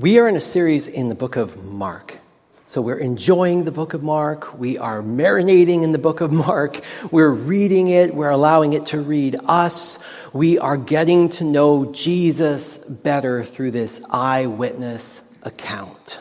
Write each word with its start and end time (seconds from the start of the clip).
We 0.00 0.18
are 0.18 0.26
in 0.26 0.34
a 0.34 0.40
series 0.40 0.88
in 0.88 1.10
the 1.10 1.14
book 1.14 1.36
of 1.36 1.62
Mark. 1.62 2.20
So 2.64 2.80
we're 2.80 2.96
enjoying 2.96 3.64
the 3.64 3.70
book 3.70 3.92
of 3.92 4.02
Mark. 4.02 4.58
We 4.58 4.78
are 4.78 5.02
marinating 5.02 5.82
in 5.82 5.92
the 5.92 5.98
book 5.98 6.22
of 6.22 6.32
Mark. 6.32 6.80
We're 7.10 7.28
reading 7.28 7.88
it. 7.88 8.14
We're 8.14 8.30
allowing 8.30 8.72
it 8.72 8.86
to 8.86 9.00
read 9.02 9.36
us. 9.44 10.02
We 10.32 10.58
are 10.58 10.78
getting 10.78 11.28
to 11.30 11.44
know 11.44 11.92
Jesus 11.92 12.78
better 12.78 13.44
through 13.44 13.72
this 13.72 14.02
eyewitness 14.08 15.30
account. 15.42 16.18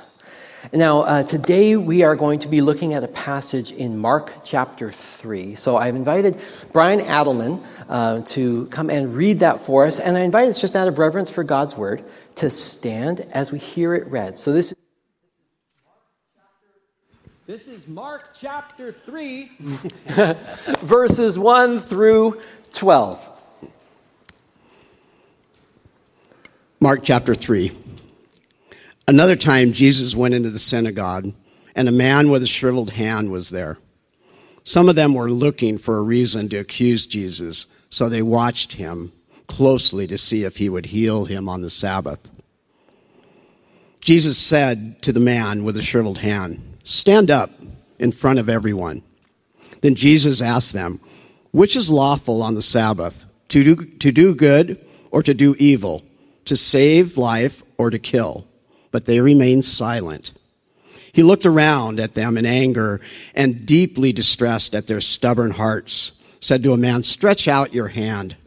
Now, 0.73 1.03
uh, 1.03 1.23
today 1.23 1.77
we 1.77 2.03
are 2.03 2.17
going 2.17 2.39
to 2.39 2.49
be 2.49 2.59
looking 2.59 2.93
at 2.93 3.05
a 3.05 3.07
passage 3.07 3.71
in 3.71 3.97
Mark 3.97 4.43
chapter 4.43 4.91
3. 4.91 5.55
So 5.55 5.77
I've 5.77 5.95
invited 5.95 6.37
Brian 6.73 6.99
Adelman 6.99 7.63
uh, 7.87 8.23
to 8.23 8.65
come 8.65 8.89
and 8.89 9.15
read 9.15 9.39
that 9.39 9.61
for 9.61 9.85
us. 9.85 10.01
And 10.01 10.17
I 10.17 10.19
invite 10.19 10.49
us 10.49 10.59
just 10.59 10.75
out 10.75 10.89
of 10.89 10.99
reverence 10.99 11.29
for 11.29 11.45
God's 11.45 11.77
word 11.77 12.03
to 12.39 12.49
stand 12.49 13.19
as 13.31 13.51
we 13.51 13.59
hear 13.59 13.93
it 13.93 14.07
read. 14.07 14.37
So 14.37 14.53
this 14.53 14.73
this 17.45 17.67
is 17.67 17.87
Mark 17.87 18.29
chapter 18.39 18.91
3, 18.91 19.51
verses 20.81 21.39
1 21.39 21.79
through 21.79 22.39
12. 22.71 23.31
Mark 26.79 26.99
chapter 27.03 27.33
3. 27.33 27.71
Another 29.07 29.35
time, 29.35 29.71
Jesus 29.71 30.15
went 30.15 30.35
into 30.35 30.51
the 30.51 30.59
synagogue, 30.59 31.33
and 31.75 31.89
a 31.89 31.91
man 31.91 32.29
with 32.29 32.43
a 32.43 32.47
shriveled 32.47 32.91
hand 32.91 33.31
was 33.31 33.49
there. 33.49 33.79
Some 34.63 34.87
of 34.87 34.95
them 34.95 35.15
were 35.15 35.31
looking 35.31 35.79
for 35.79 35.97
a 35.97 36.03
reason 36.03 36.47
to 36.49 36.57
accuse 36.57 37.07
Jesus, 37.07 37.67
so 37.89 38.07
they 38.07 38.21
watched 38.21 38.73
him 38.73 39.11
closely 39.47 40.05
to 40.05 40.17
see 40.17 40.43
if 40.43 40.57
he 40.57 40.69
would 40.69 40.85
heal 40.85 41.25
him 41.25 41.49
on 41.49 41.61
the 41.61 41.69
Sabbath. 41.71 42.19
Jesus 44.09 44.39
said 44.39 45.03
to 45.03 45.13
the 45.13 45.19
man 45.19 45.63
with 45.63 45.75
the 45.75 45.83
shriveled 45.83 46.17
hand, 46.17 46.79
Stand 46.83 47.29
up 47.29 47.51
in 47.99 48.11
front 48.11 48.39
of 48.39 48.49
everyone. 48.49 49.03
Then 49.81 49.93
Jesus 49.93 50.41
asked 50.41 50.73
them, 50.73 50.99
Which 51.51 51.75
is 51.75 51.91
lawful 51.91 52.41
on 52.41 52.55
the 52.55 52.63
Sabbath, 52.63 53.23
to 53.49 53.63
do, 53.63 53.85
to 53.85 54.11
do 54.11 54.33
good 54.33 54.83
or 55.11 55.21
to 55.21 55.35
do 55.35 55.55
evil, 55.59 56.03
to 56.45 56.55
save 56.55 57.17
life 57.17 57.61
or 57.77 57.91
to 57.91 57.99
kill? 57.99 58.47
but 58.89 59.05
they 59.05 59.19
remained 59.19 59.63
silent. 59.63 60.33
He 61.13 61.21
looked 61.21 61.45
around 61.45 61.99
at 61.99 62.15
them 62.15 62.35
in 62.35 62.47
anger 62.47 63.01
and 63.35 63.63
deeply 63.63 64.11
distressed 64.11 64.73
at 64.73 64.87
their 64.87 65.01
stubborn 65.01 65.51
hearts, 65.51 66.13
said 66.39 66.63
to 66.63 66.73
a 66.73 66.77
man, 66.77 67.03
Stretch 67.03 67.47
out 67.47 67.75
your 67.75 67.89
hand. 67.89 68.37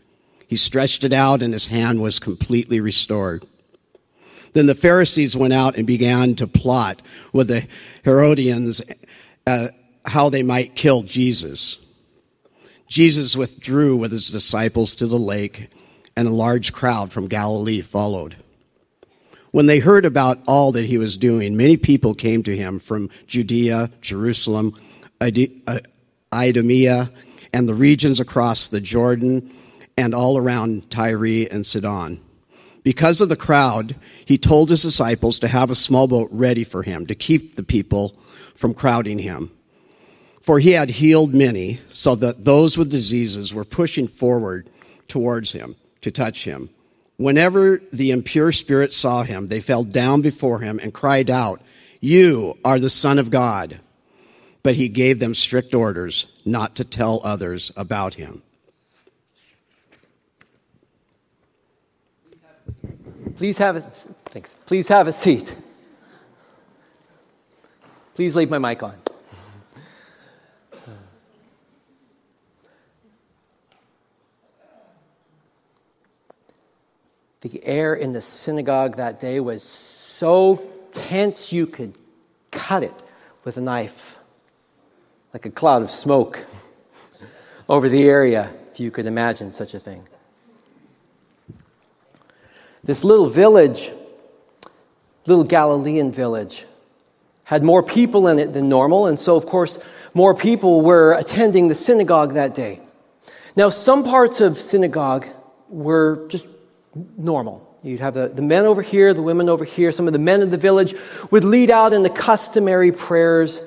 He 0.48 0.56
stretched 0.56 1.04
it 1.04 1.12
out, 1.12 1.40
and 1.40 1.52
his 1.52 1.68
hand 1.68 2.02
was 2.02 2.18
completely 2.18 2.80
restored. 2.80 3.46
Then 4.52 4.66
the 4.66 4.74
Pharisees 4.74 5.36
went 5.36 5.52
out 5.52 5.76
and 5.76 5.86
began 5.86 6.34
to 6.36 6.46
plot 6.46 7.00
with 7.32 7.48
the 7.48 7.66
Herodians 8.04 8.82
uh, 9.46 9.68
how 10.04 10.28
they 10.28 10.42
might 10.42 10.76
kill 10.76 11.02
Jesus. 11.02 11.78
Jesus 12.88 13.34
withdrew 13.34 13.96
with 13.96 14.12
his 14.12 14.30
disciples 14.30 14.94
to 14.96 15.06
the 15.06 15.18
lake, 15.18 15.70
and 16.14 16.28
a 16.28 16.32
large 16.32 16.72
crowd 16.72 17.10
from 17.10 17.28
Galilee 17.28 17.80
followed. 17.80 18.36
When 19.50 19.66
they 19.66 19.78
heard 19.78 20.04
about 20.04 20.40
all 20.46 20.72
that 20.72 20.84
he 20.84 20.98
was 20.98 21.16
doing, 21.16 21.56
many 21.56 21.76
people 21.76 22.14
came 22.14 22.42
to 22.42 22.56
him 22.56 22.78
from 22.78 23.10
Judea, 23.26 23.90
Jerusalem, 24.00 24.74
uh, 25.20 25.30
Idumea, 26.32 27.10
and 27.52 27.68
the 27.68 27.74
regions 27.74 28.20
across 28.20 28.68
the 28.68 28.80
Jordan 28.80 29.50
and 29.96 30.14
all 30.14 30.38
around 30.38 30.90
Tyre 30.90 31.46
and 31.50 31.66
Sidon. 31.66 32.20
Because 32.82 33.20
of 33.20 33.28
the 33.28 33.36
crowd, 33.36 33.94
he 34.24 34.38
told 34.38 34.70
his 34.70 34.82
disciples 34.82 35.38
to 35.38 35.48
have 35.48 35.70
a 35.70 35.74
small 35.74 36.08
boat 36.08 36.28
ready 36.32 36.64
for 36.64 36.82
him 36.82 37.06
to 37.06 37.14
keep 37.14 37.54
the 37.54 37.62
people 37.62 38.16
from 38.54 38.74
crowding 38.74 39.18
him. 39.18 39.50
For 40.42 40.58
he 40.58 40.72
had 40.72 40.90
healed 40.90 41.34
many, 41.34 41.80
so 41.88 42.16
that 42.16 42.44
those 42.44 42.76
with 42.76 42.90
diseases 42.90 43.54
were 43.54 43.64
pushing 43.64 44.08
forward 44.08 44.68
towards 45.06 45.52
him 45.52 45.76
to 46.00 46.10
touch 46.10 46.44
him. 46.44 46.70
Whenever 47.16 47.80
the 47.92 48.10
impure 48.10 48.50
spirits 48.50 48.96
saw 48.96 49.22
him, 49.22 49.46
they 49.46 49.60
fell 49.60 49.84
down 49.84 50.20
before 50.20 50.58
him 50.58 50.80
and 50.82 50.92
cried 50.92 51.30
out, 51.30 51.62
You 52.00 52.58
are 52.64 52.80
the 52.80 52.90
Son 52.90 53.20
of 53.20 53.30
God. 53.30 53.78
But 54.64 54.74
he 54.74 54.88
gave 54.88 55.20
them 55.20 55.34
strict 55.34 55.74
orders 55.74 56.26
not 56.44 56.74
to 56.76 56.84
tell 56.84 57.20
others 57.22 57.70
about 57.76 58.14
him. 58.14 58.42
Please 63.42 63.58
have 63.58 63.74
a, 63.74 63.80
thanks. 63.80 64.56
Please 64.66 64.86
have 64.86 65.08
a 65.08 65.12
seat. 65.12 65.56
Please 68.14 68.36
leave 68.36 68.48
my 68.48 68.58
mic 68.58 68.84
on. 68.84 68.94
The 77.40 77.64
air 77.64 77.94
in 77.94 78.12
the 78.12 78.20
synagogue 78.20 78.94
that 78.98 79.18
day 79.18 79.40
was 79.40 79.64
so 79.64 80.62
tense 80.92 81.52
you 81.52 81.66
could 81.66 81.98
cut 82.52 82.84
it 82.84 83.02
with 83.42 83.56
a 83.56 83.60
knife, 83.60 84.20
like 85.34 85.44
a 85.46 85.50
cloud 85.50 85.82
of 85.82 85.90
smoke 85.90 86.44
over 87.68 87.88
the 87.88 88.04
area, 88.04 88.54
if 88.70 88.78
you 88.78 88.92
could 88.92 89.06
imagine 89.06 89.50
such 89.50 89.74
a 89.74 89.80
thing. 89.80 90.06
This 92.84 93.04
little 93.04 93.26
village, 93.26 93.92
little 95.26 95.44
Galilean 95.44 96.10
village, 96.10 96.66
had 97.44 97.62
more 97.62 97.82
people 97.82 98.28
in 98.28 98.38
it 98.38 98.52
than 98.52 98.68
normal, 98.68 99.06
and 99.06 99.18
so, 99.18 99.36
of 99.36 99.46
course, 99.46 99.82
more 100.14 100.34
people 100.34 100.80
were 100.80 101.12
attending 101.12 101.68
the 101.68 101.74
synagogue 101.74 102.34
that 102.34 102.54
day. 102.54 102.80
Now, 103.56 103.68
some 103.68 104.04
parts 104.04 104.40
of 104.40 104.58
synagogue 104.58 105.26
were 105.68 106.26
just 106.28 106.46
normal. 107.16 107.68
You'd 107.82 108.00
have 108.00 108.14
the, 108.14 108.28
the 108.28 108.42
men 108.42 108.64
over 108.64 108.80
here, 108.80 109.12
the 109.12 109.22
women 109.22 109.48
over 109.48 109.64
here. 109.64 109.90
Some 109.90 110.06
of 110.06 110.12
the 110.12 110.18
men 110.18 110.40
of 110.42 110.50
the 110.50 110.56
village 110.56 110.94
would 111.30 111.44
lead 111.44 111.70
out 111.70 111.92
in 111.92 112.02
the 112.02 112.10
customary 112.10 112.92
prayers. 112.92 113.60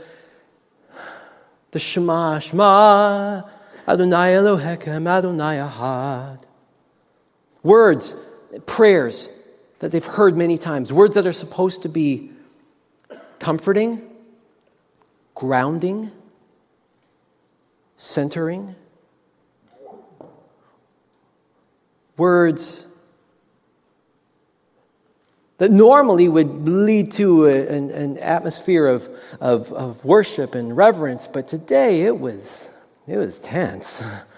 The 1.72 1.80
Shema, 1.80 2.40
Shema, 2.40 3.44
Adonai 3.88 4.34
Elohechem, 4.36 5.08
Adonai 5.08 5.58
Ahad. 5.58 6.42
Words, 7.62 8.16
prayers 8.66 9.30
that 9.80 9.92
they've 9.92 10.06
heard 10.06 10.38
many 10.38 10.58
times. 10.58 10.92
Words 10.92 11.16
that 11.16 11.26
are 11.26 11.34
supposed 11.34 11.84
to 11.84 11.90
be 11.90 12.32
comforting, 13.40 14.02
grounding, 15.34 16.12
centering. 17.98 18.76
Words 22.18 22.88
that 25.58 25.72
normally 25.72 26.28
would 26.28 26.68
lead 26.68 27.12
to 27.14 27.46
a, 27.46 27.68
an, 27.68 27.90
an, 27.92 28.18
atmosphere 28.18 28.88
of, 28.88 29.10
of, 29.40 29.72
of 29.72 30.04
worship 30.04 30.54
and 30.54 30.76
reverence, 30.76 31.28
but 31.28 31.48
today 31.48 32.02
it 32.02 32.20
was, 32.20 32.70
it 33.08 33.18
was 33.18 33.40
tense. 33.40 34.04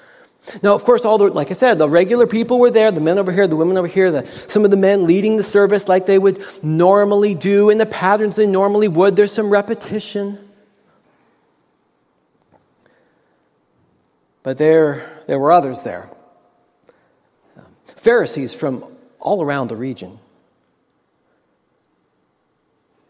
Now, 0.64 0.76
of 0.76 0.84
course, 0.84 1.04
all 1.04 1.18
the, 1.18 1.26
like 1.26 1.52
I 1.52 1.54
said, 1.54 1.78
the 1.78 1.90
regular 1.90 2.26
people 2.26 2.60
were 2.60 2.70
there, 2.70 2.92
the 2.92 3.02
men 3.02 3.18
over 3.18 3.32
here, 3.32 3.48
the 3.48 3.56
women 3.56 3.78
over 3.78 3.88
here, 3.88 4.12
the, 4.12 4.26
some 4.26 4.64
of 4.64 4.72
the 4.72 4.78
men 4.78 5.06
leading 5.06 5.36
the 5.38 5.44
service 5.44 5.88
like 5.90 6.06
they 6.06 6.18
would 6.18 6.42
normally 6.64 7.36
do 7.36 7.70
in 7.70 7.78
the 7.78 7.86
patterns 7.86 8.38
they 8.38 8.48
normally 8.48 8.88
would. 8.88 9.16
There's 9.16 9.34
some 9.34 9.50
repetition. 9.50 10.40
But 14.44 14.58
there, 14.58 15.10
there 15.28 15.38
were 15.38 15.52
others 15.52 15.84
there. 15.84 16.10
Pharisees 17.86 18.54
from 18.54 18.86
all 19.20 19.44
around 19.44 19.68
the 19.68 19.76
region. 19.76 20.18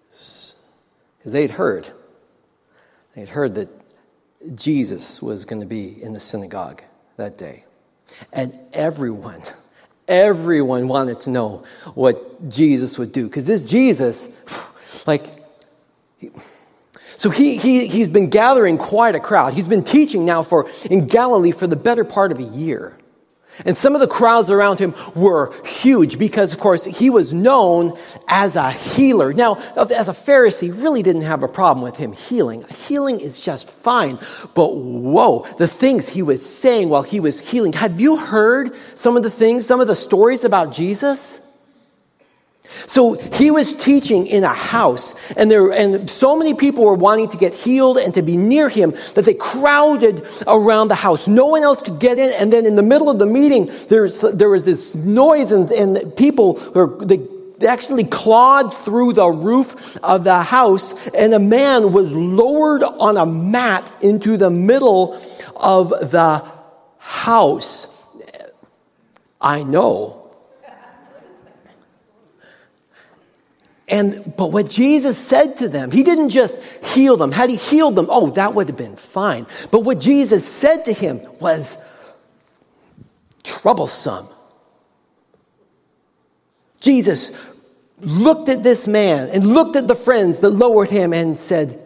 Because 0.09 0.55
they'd 1.25 1.51
heard. 1.51 1.87
They'd 3.13 3.29
heard 3.29 3.55
that 3.55 3.69
Jesus 4.55 5.21
was 5.21 5.45
going 5.45 5.59
to 5.59 5.67
be 5.67 6.01
in 6.01 6.13
the 6.13 6.19
synagogue 6.19 6.81
that 7.17 7.37
day. 7.37 7.65
And 8.31 8.57
everyone, 8.73 9.41
everyone 10.07 10.87
wanted 10.87 11.21
to 11.21 11.29
know 11.29 11.65
what 11.93 12.49
Jesus 12.49 12.97
would 12.97 13.11
do. 13.11 13.25
Because 13.25 13.45
this 13.45 13.63
Jesus, 13.63 14.29
like, 15.05 15.25
so 17.17 17.29
he, 17.29 17.57
he, 17.57 17.87
he's 17.87 18.07
been 18.07 18.29
gathering 18.29 18.77
quite 18.77 19.15
a 19.15 19.19
crowd. 19.19 19.53
He's 19.53 19.67
been 19.67 19.83
teaching 19.83 20.25
now 20.25 20.43
for, 20.43 20.69
in 20.89 21.07
Galilee 21.07 21.51
for 21.51 21.67
the 21.67 21.75
better 21.75 22.05
part 22.05 22.31
of 22.31 22.39
a 22.39 22.43
year. 22.43 22.97
And 23.65 23.77
some 23.77 23.95
of 23.95 24.01
the 24.01 24.07
crowds 24.07 24.51
around 24.51 24.79
him 24.79 24.93
were 25.15 25.53
huge 25.65 26.19
because, 26.19 26.53
of 26.53 26.59
course, 26.59 26.85
he 26.85 27.09
was 27.09 27.33
known 27.33 27.97
as 28.27 28.55
a 28.55 28.71
healer. 28.71 29.33
Now, 29.33 29.55
as 29.75 30.09
a 30.09 30.13
Pharisee, 30.13 30.71
really 30.83 31.03
didn't 31.03 31.23
have 31.23 31.43
a 31.43 31.47
problem 31.47 31.83
with 31.83 31.95
him 31.95 32.13
healing. 32.13 32.65
Healing 32.87 33.19
is 33.19 33.39
just 33.39 33.69
fine. 33.69 34.19
But 34.53 34.75
whoa, 34.75 35.45
the 35.57 35.67
things 35.67 36.07
he 36.09 36.21
was 36.21 36.45
saying 36.45 36.89
while 36.89 37.03
he 37.03 37.19
was 37.19 37.39
healing. 37.39 37.73
Have 37.73 37.99
you 37.99 38.17
heard 38.17 38.77
some 38.95 39.17
of 39.17 39.23
the 39.23 39.31
things, 39.31 39.65
some 39.65 39.79
of 39.79 39.87
the 39.87 39.95
stories 39.95 40.43
about 40.43 40.71
Jesus? 40.71 41.46
So 42.85 43.13
he 43.13 43.51
was 43.51 43.73
teaching 43.73 44.27
in 44.27 44.43
a 44.43 44.53
house, 44.53 45.15
and 45.35 45.49
there 45.49 45.71
and 45.71 46.09
so 46.09 46.37
many 46.37 46.53
people 46.53 46.85
were 46.85 46.93
wanting 46.93 47.29
to 47.29 47.37
get 47.37 47.53
healed 47.53 47.97
and 47.97 48.13
to 48.13 48.21
be 48.21 48.37
near 48.37 48.69
him 48.69 48.91
that 49.15 49.25
they 49.25 49.33
crowded 49.33 50.25
around 50.45 50.89
the 50.89 50.95
house. 50.95 51.27
No 51.27 51.47
one 51.47 51.63
else 51.63 51.81
could 51.81 51.99
get 51.99 52.17
in, 52.17 52.31
and 52.39 52.51
then 52.51 52.65
in 52.65 52.75
the 52.75 52.83
middle 52.83 53.09
of 53.09 53.19
the 53.19 53.25
meeting, 53.25 53.69
there's 53.89 54.21
there 54.21 54.49
was 54.49 54.63
this 54.65 54.95
noise, 54.95 55.51
and, 55.51 55.71
and 55.71 56.15
people 56.15 56.53
were 56.73 56.87
they 57.05 57.19
actually 57.67 58.03
clawed 58.03 58.75
through 58.75 59.13
the 59.13 59.27
roof 59.27 59.97
of 60.03 60.23
the 60.23 60.41
house, 60.43 61.07
and 61.07 61.33
a 61.33 61.39
man 61.39 61.91
was 61.91 62.13
lowered 62.13 62.83
on 62.83 63.17
a 63.17 63.25
mat 63.25 63.91
into 64.01 64.37
the 64.37 64.49
middle 64.49 65.19
of 65.55 65.89
the 65.89 66.43
house. 66.99 67.87
I 69.41 69.63
know 69.63 70.16
And, 73.87 74.35
but 74.35 74.51
what 74.51 74.69
Jesus 74.69 75.17
said 75.17 75.57
to 75.57 75.69
them, 75.69 75.91
he 75.91 76.03
didn't 76.03 76.29
just 76.29 76.61
heal 76.83 77.15
them. 77.15 77.31
Had 77.31 77.49
he 77.49 77.55
healed 77.55 77.95
them, 77.95 78.07
oh, 78.09 78.31
that 78.31 78.53
would 78.53 78.67
have 78.67 78.77
been 78.77 78.97
fine. 78.97 79.47
But 79.71 79.81
what 79.81 79.99
Jesus 79.99 80.45
said 80.45 80.85
to 80.85 80.93
him 80.93 81.21
was 81.39 81.77
troublesome. 83.43 84.27
Jesus 86.81 87.37
looked 87.99 88.49
at 88.49 88.61
this 88.61 88.87
man 88.87 89.29
and 89.29 89.45
looked 89.45 89.75
at 89.75 89.87
the 89.87 89.95
friends 89.95 90.41
that 90.41 90.49
lowered 90.49 90.89
him 90.89 91.13
and 91.13 91.39
said, 91.39 91.81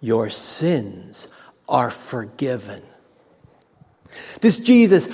Your 0.00 0.30
sins 0.30 1.28
are 1.68 1.90
forgiven. 1.90 2.82
This 4.40 4.58
Jesus 4.58 5.08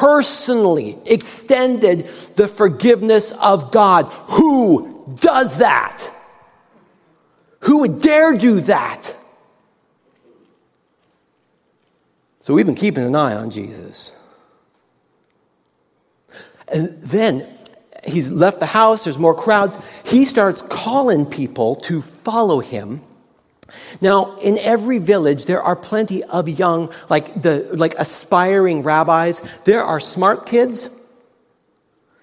personally 0.00 0.96
extended 1.04 2.08
the 2.34 2.48
forgiveness 2.48 3.32
of 3.32 3.70
God. 3.70 4.06
Who 4.30 5.14
does 5.20 5.58
that? 5.58 6.10
Who 7.60 7.80
would 7.80 8.00
dare 8.00 8.34
do 8.34 8.60
that? 8.60 9.14
So 12.40 12.54
we've 12.54 12.64
been 12.64 12.74
keeping 12.74 13.04
an 13.04 13.14
eye 13.14 13.34
on 13.34 13.50
Jesus. 13.50 14.18
And 16.66 17.02
then 17.02 17.46
he's 18.02 18.32
left 18.32 18.58
the 18.58 18.66
house, 18.66 19.04
there's 19.04 19.18
more 19.18 19.34
crowds. 19.34 19.76
He 20.06 20.24
starts 20.24 20.62
calling 20.62 21.26
people 21.26 21.74
to 21.76 22.00
follow 22.00 22.60
him. 22.60 23.02
Now, 24.00 24.36
in 24.38 24.58
every 24.58 24.98
village, 24.98 25.44
there 25.44 25.62
are 25.62 25.76
plenty 25.76 26.22
of 26.24 26.48
young, 26.48 26.92
like 27.08 27.42
the 27.42 27.68
like 27.72 27.94
aspiring 27.98 28.82
rabbis. 28.82 29.42
There 29.64 29.82
are 29.82 30.00
smart 30.00 30.46
kids, 30.46 30.88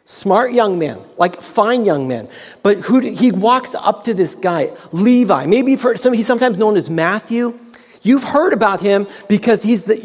smart 0.05 0.53
young 0.53 0.79
men, 0.79 0.99
like 1.17 1.41
fine 1.41 1.85
young 1.85 2.07
men. 2.07 2.29
But 2.63 2.77
who 2.77 2.99
he 2.99 3.31
walks 3.31 3.75
up 3.75 4.05
to 4.05 4.13
this 4.13 4.35
guy, 4.35 4.71
Levi. 4.91 5.45
Maybe 5.45 5.75
for 5.75 5.95
some, 5.97 6.13
he's 6.13 6.27
sometimes 6.27 6.57
known 6.57 6.77
as 6.77 6.89
Matthew. 6.89 7.59
You've 8.01 8.23
heard 8.23 8.53
about 8.53 8.81
him 8.81 9.07
because 9.27 9.63
he's 9.63 9.83
the, 9.83 9.97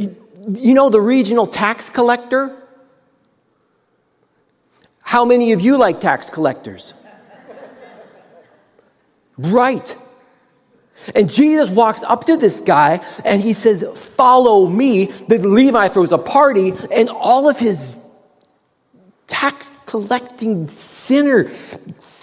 you 0.53 0.75
know, 0.75 0.91
the 0.91 1.00
regional 1.00 1.47
tax 1.47 1.89
collector. 1.89 2.56
How 5.03 5.25
many 5.25 5.53
of 5.53 5.61
you 5.61 5.79
like 5.79 6.00
tax 6.00 6.31
collectors? 6.31 6.94
Right. 9.39 9.97
And 11.15 11.31
Jesus 11.31 11.71
walks 11.71 12.03
up 12.03 12.25
to 12.27 12.37
this 12.37 12.61
guy 12.61 13.05
and 13.25 13.43
he 13.43 13.53
says, 13.53 13.85
Follow 14.17 14.69
me. 14.69 15.07
Then 15.07 15.55
Levi 15.55 15.89
throws 15.89 16.13
a 16.13 16.19
party, 16.19 16.73
and 16.91 17.09
all 17.09 17.49
of 17.49 17.59
his 17.59 17.97
tax 19.27 19.71
collecting 19.87 20.69
sinner 20.69 21.45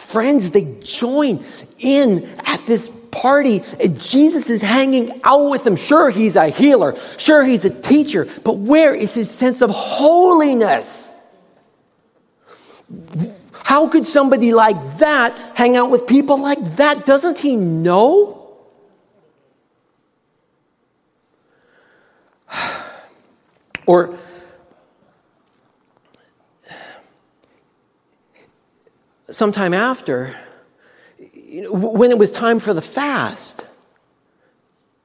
friends, 0.10 0.52
they 0.52 0.66
join 0.82 1.44
in 1.78 2.28
at 2.46 2.66
this 2.66 2.90
party. 3.12 3.64
And 3.80 4.00
Jesus 4.00 4.50
is 4.50 4.62
hanging 4.62 5.22
out 5.24 5.50
with 5.50 5.64
them. 5.64 5.76
Sure, 5.76 6.10
he's 6.10 6.36
a 6.36 6.50
healer. 6.50 6.96
Sure, 7.18 7.44
he's 7.44 7.66
a 7.66 7.70
teacher. 7.70 8.28
But 8.44 8.58
where 8.58 8.94
is 8.94 9.14
his 9.14 9.30
sense 9.30 9.62
of 9.62 9.70
holiness? 9.70 11.14
How 13.64 13.88
could 13.88 14.08
somebody 14.08 14.52
like 14.52 14.98
that 14.98 15.38
hang 15.56 15.76
out 15.76 15.92
with 15.92 16.08
people 16.08 16.42
like 16.42 16.64
that? 16.78 17.06
Doesn't 17.06 17.38
he 17.38 17.56
know? 17.56 18.39
Or 23.90 24.16
sometime 29.32 29.74
after, 29.74 30.36
when 31.72 32.12
it 32.12 32.20
was 32.20 32.32
time 32.32 32.60
for 32.60 32.76
the 32.76 32.84
fast. 32.84 33.66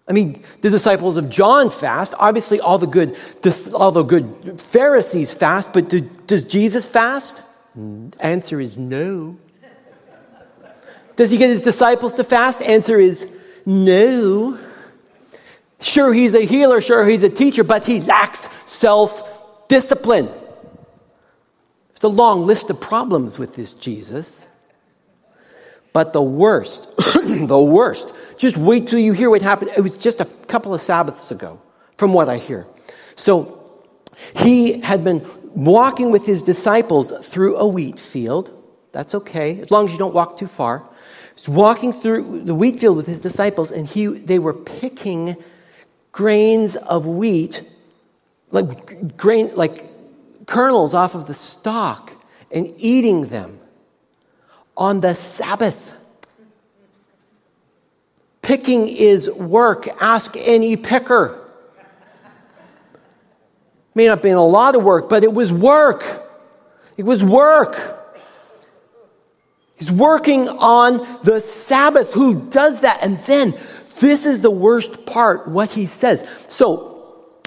I 0.06 0.12
mean, 0.12 0.42
the 0.60 0.68
disciples 0.68 1.16
of 1.16 1.30
John 1.30 1.70
fast. 1.70 2.12
Obviously, 2.18 2.60
all 2.60 2.76
the 2.76 2.86
good, 2.86 3.16
all 3.72 3.90
the 3.90 4.02
good 4.02 4.60
Pharisees 4.60 5.32
fast, 5.32 5.72
but 5.72 5.88
does 6.26 6.44
Jesus 6.44 6.84
fast? 6.84 7.40
Answer 8.20 8.60
is 8.60 8.76
no. 8.76 9.38
Does 11.16 11.30
he 11.30 11.38
get 11.38 11.48
his 11.48 11.62
disciples 11.62 12.12
to 12.14 12.24
fast? 12.24 12.60
Answer 12.60 13.00
is 13.00 13.32
no. 13.64 14.58
Sure, 15.80 16.12
he's 16.12 16.34
a 16.34 16.44
healer, 16.44 16.82
sure, 16.82 17.06
he's 17.06 17.22
a 17.22 17.30
teacher, 17.30 17.64
but 17.64 17.86
he 17.86 18.00
lacks 18.02 18.50
self 18.74 19.68
discipline. 19.68 20.26
There's 20.26 22.04
a 22.04 22.08
long 22.08 22.46
list 22.46 22.70
of 22.70 22.80
problems 22.80 23.38
with 23.38 23.56
this 23.56 23.72
Jesus. 23.74 24.46
But 25.92 26.12
the 26.12 26.22
worst, 26.22 26.88
the 27.24 27.60
worst, 27.60 28.12
just 28.36 28.56
wait 28.56 28.88
till 28.88 28.98
you 28.98 29.12
hear 29.12 29.30
what 29.30 29.42
happened. 29.42 29.70
It 29.76 29.80
was 29.80 29.96
just 29.96 30.20
a 30.20 30.24
couple 30.24 30.74
of 30.74 30.80
Sabbaths 30.80 31.30
ago, 31.30 31.60
from 31.96 32.12
what 32.12 32.28
I 32.28 32.38
hear. 32.38 32.66
So 33.14 33.80
he 34.36 34.80
had 34.80 35.04
been 35.04 35.24
walking 35.54 36.10
with 36.10 36.26
his 36.26 36.42
disciples 36.42 37.12
through 37.22 37.56
a 37.58 37.66
wheat 37.66 38.00
field. 38.00 38.50
That's 38.90 39.14
okay, 39.14 39.60
as 39.60 39.70
long 39.70 39.86
as 39.86 39.92
you 39.92 39.98
don't 39.98 40.14
walk 40.14 40.36
too 40.36 40.48
far. 40.48 40.82
He's 41.36 41.48
walking 41.48 41.92
through 41.92 42.42
the 42.42 42.56
wheat 42.56 42.80
field 42.80 42.96
with 42.96 43.06
his 43.06 43.20
disciples, 43.20 43.70
and 43.70 43.86
he, 43.86 44.06
they 44.06 44.40
were 44.40 44.52
picking 44.52 45.36
grains 46.10 46.74
of 46.74 47.06
wheat 47.06 47.62
like 48.54 49.16
grain, 49.16 49.50
like 49.56 49.84
kernels 50.46 50.94
off 50.94 51.14
of 51.14 51.26
the 51.26 51.34
stalk 51.34 52.12
and 52.52 52.72
eating 52.78 53.26
them 53.26 53.58
on 54.76 55.00
the 55.00 55.14
Sabbath. 55.14 55.92
Picking 58.42 58.86
is 58.86 59.28
work. 59.30 59.88
Ask 60.00 60.36
any 60.38 60.76
picker. 60.76 61.40
May 63.94 64.06
not 64.06 64.22
been 64.22 64.34
a 64.34 64.46
lot 64.46 64.76
of 64.76 64.84
work, 64.84 65.08
but 65.08 65.24
it 65.24 65.32
was 65.32 65.52
work. 65.52 66.04
It 66.96 67.04
was 67.04 67.24
work. 67.24 68.00
He's 69.74 69.90
working 69.90 70.48
on 70.48 70.98
the 71.24 71.40
Sabbath. 71.40 72.12
Who 72.12 72.48
does 72.50 72.82
that? 72.82 73.00
And 73.02 73.18
then 73.20 73.54
this 73.98 74.26
is 74.26 74.40
the 74.40 74.50
worst 74.50 75.06
part, 75.06 75.48
what 75.48 75.70
he 75.70 75.86
says. 75.86 76.24
So 76.46 76.93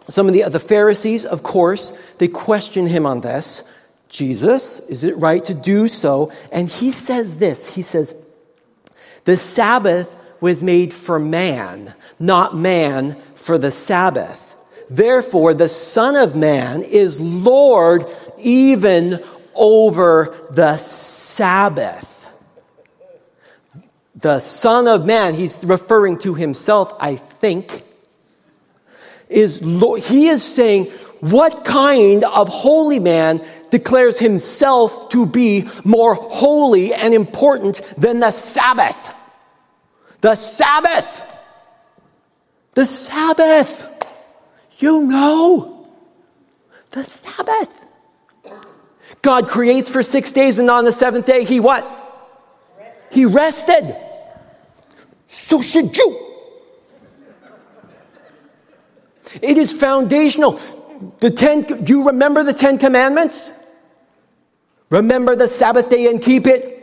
some 0.10 0.28
of 0.28 0.34
the, 0.34 0.44
the 0.44 0.60
Pharisees, 0.60 1.26
of 1.26 1.44
course, 1.44 1.98
they 2.18 2.28
question 2.28 2.88
him 2.88 3.06
on 3.06 3.22
this. 3.22 3.70
Jesus, 4.10 4.80
is 4.88 5.04
it 5.04 5.18
right 5.18 5.44
to 5.46 5.54
do 5.54 5.88
so? 5.88 6.32
And 6.52 6.70
he 6.70 6.92
says 6.92 7.38
this 7.38 7.68
He 7.68 7.82
says, 7.82 8.16
The 9.26 9.38
Sabbath 9.38 10.16
was 10.40 10.64
made 10.64 10.94
for 10.94 11.20
man, 11.20 11.94
not 12.20 12.56
man 12.56 13.18
for 13.36 13.58
the 13.58 13.72
Sabbath. 13.72 14.56
Therefore, 14.90 15.54
the 15.54 15.68
Son 15.68 16.16
of 16.16 16.36
Man 16.36 16.84
is 16.84 17.20
Lord 17.20 18.06
even 18.38 19.22
over 19.54 20.34
the 20.52 20.78
Sabbath. 20.78 22.30
The 24.16 24.40
Son 24.40 24.88
of 24.88 25.06
Man, 25.06 25.34
he's 25.34 25.64
referring 25.66 26.20
to 26.20 26.34
himself, 26.34 26.96
I 27.00 27.18
think 27.18 27.84
is 29.30 29.60
he 29.60 30.28
is 30.28 30.44
saying 30.44 30.86
what 31.20 31.66
kind 31.66 32.24
of 32.24 32.48
holy 32.48 33.00
man 33.00 33.42
declares 33.70 34.20
himself 34.20 35.10
to 35.10 35.26
be 35.26 35.70
more 35.84 36.16
holy 36.16 36.94
and 36.94 37.14
important 37.14 37.82
than 37.98 38.20
the 38.20 38.32
Sabbath? 38.32 39.14
The 40.22 40.36
Sabbath. 40.36 41.24
The 42.74 42.86
Sabbath. 42.86 43.86
You 44.80 45.02
know. 45.02 45.88
The 46.92 47.04
Sabbath. 47.04 47.84
God 49.22 49.48
creates 49.48 49.90
for 49.90 50.04
six 50.04 50.32
days 50.32 50.60
and 50.60 50.70
on 50.70 50.86
the 50.86 50.92
seventh 50.92 51.26
day 51.26 51.44
he 51.44 51.60
what? 51.60 51.86
He 53.12 53.26
rested. 53.26 53.96
So 55.28 55.62
should 55.62 55.98
you. 55.98 56.27
It 59.42 59.58
is 59.58 59.72
foundational. 59.72 60.60
The 61.20 61.32
ten, 61.32 61.62
do 61.62 61.94
you 61.94 62.08
remember 62.08 62.44
the 62.44 62.54
Ten 62.54 62.78
Commandments? 62.78 63.52
Remember 64.90 65.36
the 65.36 65.48
Sabbath 65.48 65.90
day 65.90 66.10
and 66.10 66.22
keep 66.22 66.48
it 66.48 66.74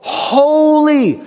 holy. 0.00 1.22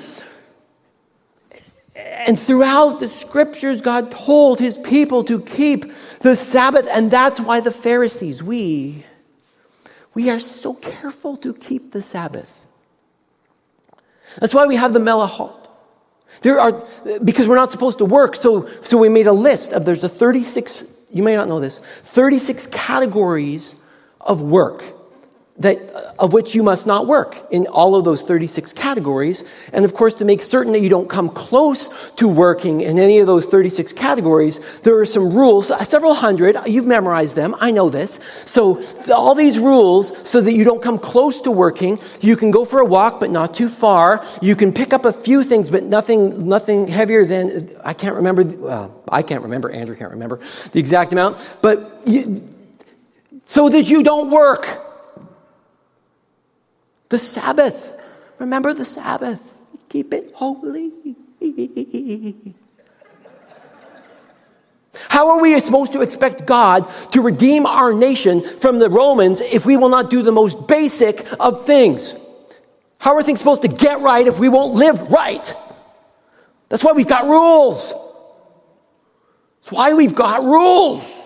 And 1.96 2.39
throughout 2.39 3.00
the 3.00 3.10
scriptures, 3.10 3.82
God 3.82 4.12
told 4.12 4.60
his 4.60 4.77
people 4.77 5.24
to 5.25 5.41
keep 5.41 5.91
the 6.20 6.36
Sabbath. 6.36 6.88
And 6.89 7.12
that's 7.12 7.39
why 7.39 7.60
the 7.60 7.72
Pharisees, 7.72 8.41
we, 8.41 9.03
we 10.13 10.29
are 10.29 10.39
so 10.39 10.74
careful 10.74 11.36
to 11.38 11.53
keep 11.53 11.91
the 11.91 12.01
Sabbath. 12.01 12.65
That's 14.39 14.55
why 14.55 14.65
we 14.65 14.77
have 14.77 14.93
the 14.93 15.00
Melahot. 15.00 15.62
There 16.41 16.59
are, 16.59 16.83
because 17.23 17.47
we're 17.47 17.55
not 17.55 17.71
supposed 17.71 17.99
to 17.99 18.05
work, 18.05 18.35
so, 18.35 18.67
so 18.81 18.97
we 18.97 19.09
made 19.09 19.27
a 19.27 19.33
list 19.33 19.73
of, 19.73 19.85
there's 19.85 20.03
a 20.03 20.09
36, 20.09 20.83
you 21.11 21.23
may 21.23 21.35
not 21.35 21.47
know 21.47 21.59
this, 21.59 21.79
36 21.79 22.67
categories 22.67 23.75
of 24.19 24.41
work 24.41 24.83
that, 25.57 25.77
of 26.17 26.33
which 26.33 26.55
you 26.55 26.63
must 26.63 26.88
not 26.88 27.05
work 27.05 27.45
in 27.51 27.67
all 27.67 27.95
of 27.95 28.03
those 28.03 28.24
36 28.24 28.74
categories. 28.74 29.43
And 29.72 29.86
of 29.86 29.93
course, 29.93 30.15
to 30.15 30.25
make 30.25 30.41
certain 30.41 30.74
that 30.74 30.79
you 30.79 30.89
don't 30.89 31.07
come 31.07 31.29
close 31.29 32.12
to 32.13 32.27
working 32.27 32.81
in 32.81 32.98
any 32.98 33.19
of 33.19 33.27
those 33.27 33.45
36 33.45 33.93
categories, 33.93 34.60
there 34.81 34.98
are 34.98 35.05
some 35.05 35.31
rules, 35.31 35.69
uh, 35.69 35.83
several 35.83 36.15
hundred. 36.15 36.57
You've 36.65 36.88
memorized 36.88 37.36
them. 37.36 37.55
I 37.60 37.69
know 37.69 37.89
this. 37.89 38.19
So 38.45 38.81
all 39.13 39.36
these 39.36 39.60
rules 39.60 40.27
so 40.27 40.41
that 40.41 40.53
you 40.53 40.63
don't 40.63 40.81
come 40.81 40.98
close 40.98 41.41
to 41.41 41.51
working. 41.51 42.00
You 42.19 42.36
can 42.36 42.50
go 42.50 42.65
for 42.65 42.79
a 42.79 42.86
walk, 42.86 43.19
but 43.19 43.29
not 43.29 43.53
too 43.53 43.69
far. 43.69 44.25
You 44.41 44.55
can 44.55 44.74
pick 44.74 44.91
up 44.91 45.05
a 45.05 45.13
few 45.13 45.43
things, 45.43 45.69
but 45.69 45.83
nothing, 45.83 46.48
nothing 46.48 46.88
heavier 46.88 47.25
than, 47.25 47.69
I 47.83 47.93
can't 47.93 48.15
remember, 48.15 48.43
well, 48.43 49.03
I 49.07 49.22
can't 49.22 49.43
remember, 49.43 49.69
Andrew 49.69 49.95
can't 49.95 50.12
remember 50.12 50.39
the 50.72 50.79
exact 50.79 51.13
amount, 51.13 51.57
but 51.62 52.01
you, 52.05 52.43
so 53.45 53.69
that 53.69 53.89
you 53.91 54.01
don't 54.01 54.31
work. 54.31 54.79
The 57.13 57.20
Sabbath. 57.20 57.93
Remember 58.39 58.74
the 58.74 58.84
Sabbath. 58.84 59.55
Keep 59.89 60.15
it 60.15 60.32
holy. 60.34 60.91
How 65.10 65.29
are 65.29 65.39
we 65.39 65.60
supposed 65.60 65.93
to 65.93 66.01
expect 66.01 66.48
God 66.48 66.89
to 67.12 67.22
redeem 67.22 67.67
our 67.67 67.93
nation 67.93 68.41
from 68.41 68.79
the 68.79 68.89
Romans 68.89 69.41
if 69.41 69.63
we 69.63 69.77
will 69.77 69.89
not 69.89 70.10
do 70.10 70.24
the 70.24 70.32
most 70.32 70.65
basic 70.65 71.24
of 71.39 71.63
things? 71.63 72.15
How 72.98 73.15
are 73.15 73.22
things 73.22 73.38
supposed 73.38 73.62
to 73.62 73.67
get 73.67 74.00
right 74.00 74.25
if 74.25 74.39
we 74.39 74.50
won't 74.50 74.74
live 74.74 75.00
right? 75.12 75.55
That's 76.70 76.84
why 76.84 76.93
we've 76.93 77.08
got 77.08 77.27
rules. 77.27 77.93
That's 79.62 79.72
why 79.72 79.93
we've 79.93 80.15
got 80.15 80.43
rules. 80.43 81.23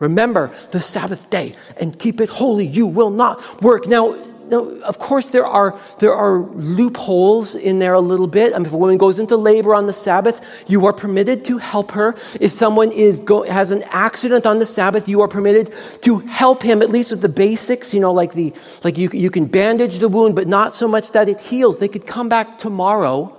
Remember 0.00 0.50
the 0.72 0.80
Sabbath 0.80 1.30
day 1.30 1.54
and 1.76 1.96
keep 1.98 2.20
it 2.20 2.28
holy. 2.28 2.66
You 2.66 2.86
will 2.86 3.10
not 3.10 3.62
work. 3.62 3.86
Now, 3.86 4.16
now, 4.50 4.64
of 4.80 4.98
course, 4.98 5.30
there 5.30 5.46
are, 5.46 5.78
there 6.00 6.12
are 6.12 6.40
loopholes 6.40 7.54
in 7.54 7.78
there 7.78 7.94
a 7.94 8.00
little 8.00 8.26
bit. 8.26 8.52
I 8.52 8.58
mean, 8.58 8.66
if 8.66 8.72
a 8.72 8.76
woman 8.76 8.98
goes 8.98 9.20
into 9.20 9.36
labor 9.36 9.76
on 9.76 9.86
the 9.86 9.92
Sabbath, 9.92 10.44
you 10.66 10.86
are 10.86 10.92
permitted 10.92 11.44
to 11.44 11.58
help 11.58 11.92
her. 11.92 12.16
If 12.40 12.50
someone 12.50 12.90
is 12.90 13.20
go, 13.20 13.44
has 13.44 13.70
an 13.70 13.84
accident 13.90 14.46
on 14.46 14.58
the 14.58 14.66
Sabbath, 14.66 15.08
you 15.08 15.20
are 15.20 15.28
permitted 15.28 15.72
to 16.02 16.18
help 16.18 16.64
him, 16.64 16.82
at 16.82 16.90
least 16.90 17.12
with 17.12 17.20
the 17.20 17.28
basics, 17.28 17.94
you 17.94 18.00
know, 18.00 18.12
like, 18.12 18.32
the, 18.32 18.52
like 18.82 18.98
you, 18.98 19.08
you 19.12 19.30
can 19.30 19.46
bandage 19.46 20.00
the 20.00 20.08
wound, 20.08 20.34
but 20.34 20.48
not 20.48 20.74
so 20.74 20.88
much 20.88 21.12
that 21.12 21.28
it 21.28 21.38
heals. 21.38 21.78
They 21.78 21.88
could 21.88 22.06
come 22.06 22.28
back 22.28 22.58
tomorrow 22.58 23.36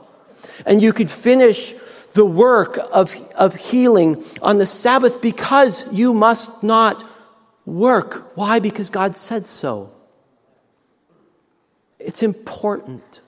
and 0.66 0.82
you 0.82 0.94
could 0.94 1.12
finish 1.12 1.74
the 2.12 2.26
work 2.26 2.78
of, 2.92 3.16
of 3.36 3.56
healing 3.56 4.24
on 4.42 4.58
the 4.58 4.66
Sabbath 4.66 5.22
because 5.22 5.92
you 5.92 6.14
must 6.14 6.64
not 6.64 7.04
work. 7.66 8.36
Why? 8.36 8.60
Because 8.60 8.90
God 8.90 9.16
said 9.16 9.48
so. 9.48 9.94
It's 12.00 12.24
important. 12.24 13.22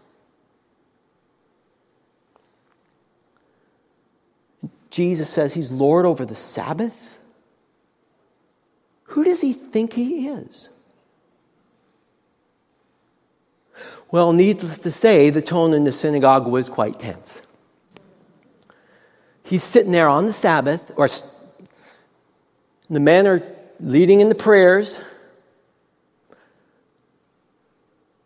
Jesus 4.89 5.29
says 5.29 5.53
he's 5.53 5.71
Lord 5.71 6.05
over 6.05 6.25
the 6.25 6.35
Sabbath. 6.35 7.17
Who 9.05 9.23
does 9.23 9.41
he 9.41 9.53
think 9.53 9.93
he 9.93 10.27
is? 10.27 10.69
Well, 14.11 14.33
needless 14.33 14.77
to 14.79 14.91
say, 14.91 15.29
the 15.29 15.41
tone 15.41 15.73
in 15.73 15.85
the 15.85 15.91
synagogue 15.91 16.47
was 16.47 16.69
quite 16.69 16.99
tense 16.99 17.41
he's 19.43 19.63
sitting 19.63 19.91
there 19.91 20.07
on 20.07 20.25
the 20.25 20.33
Sabbath, 20.33 20.91
or 20.95 21.07
the 22.89 22.99
men 22.99 23.27
are 23.27 23.43
leading 23.79 24.19
in 24.19 24.29
the 24.29 24.35
prayers. 24.35 24.99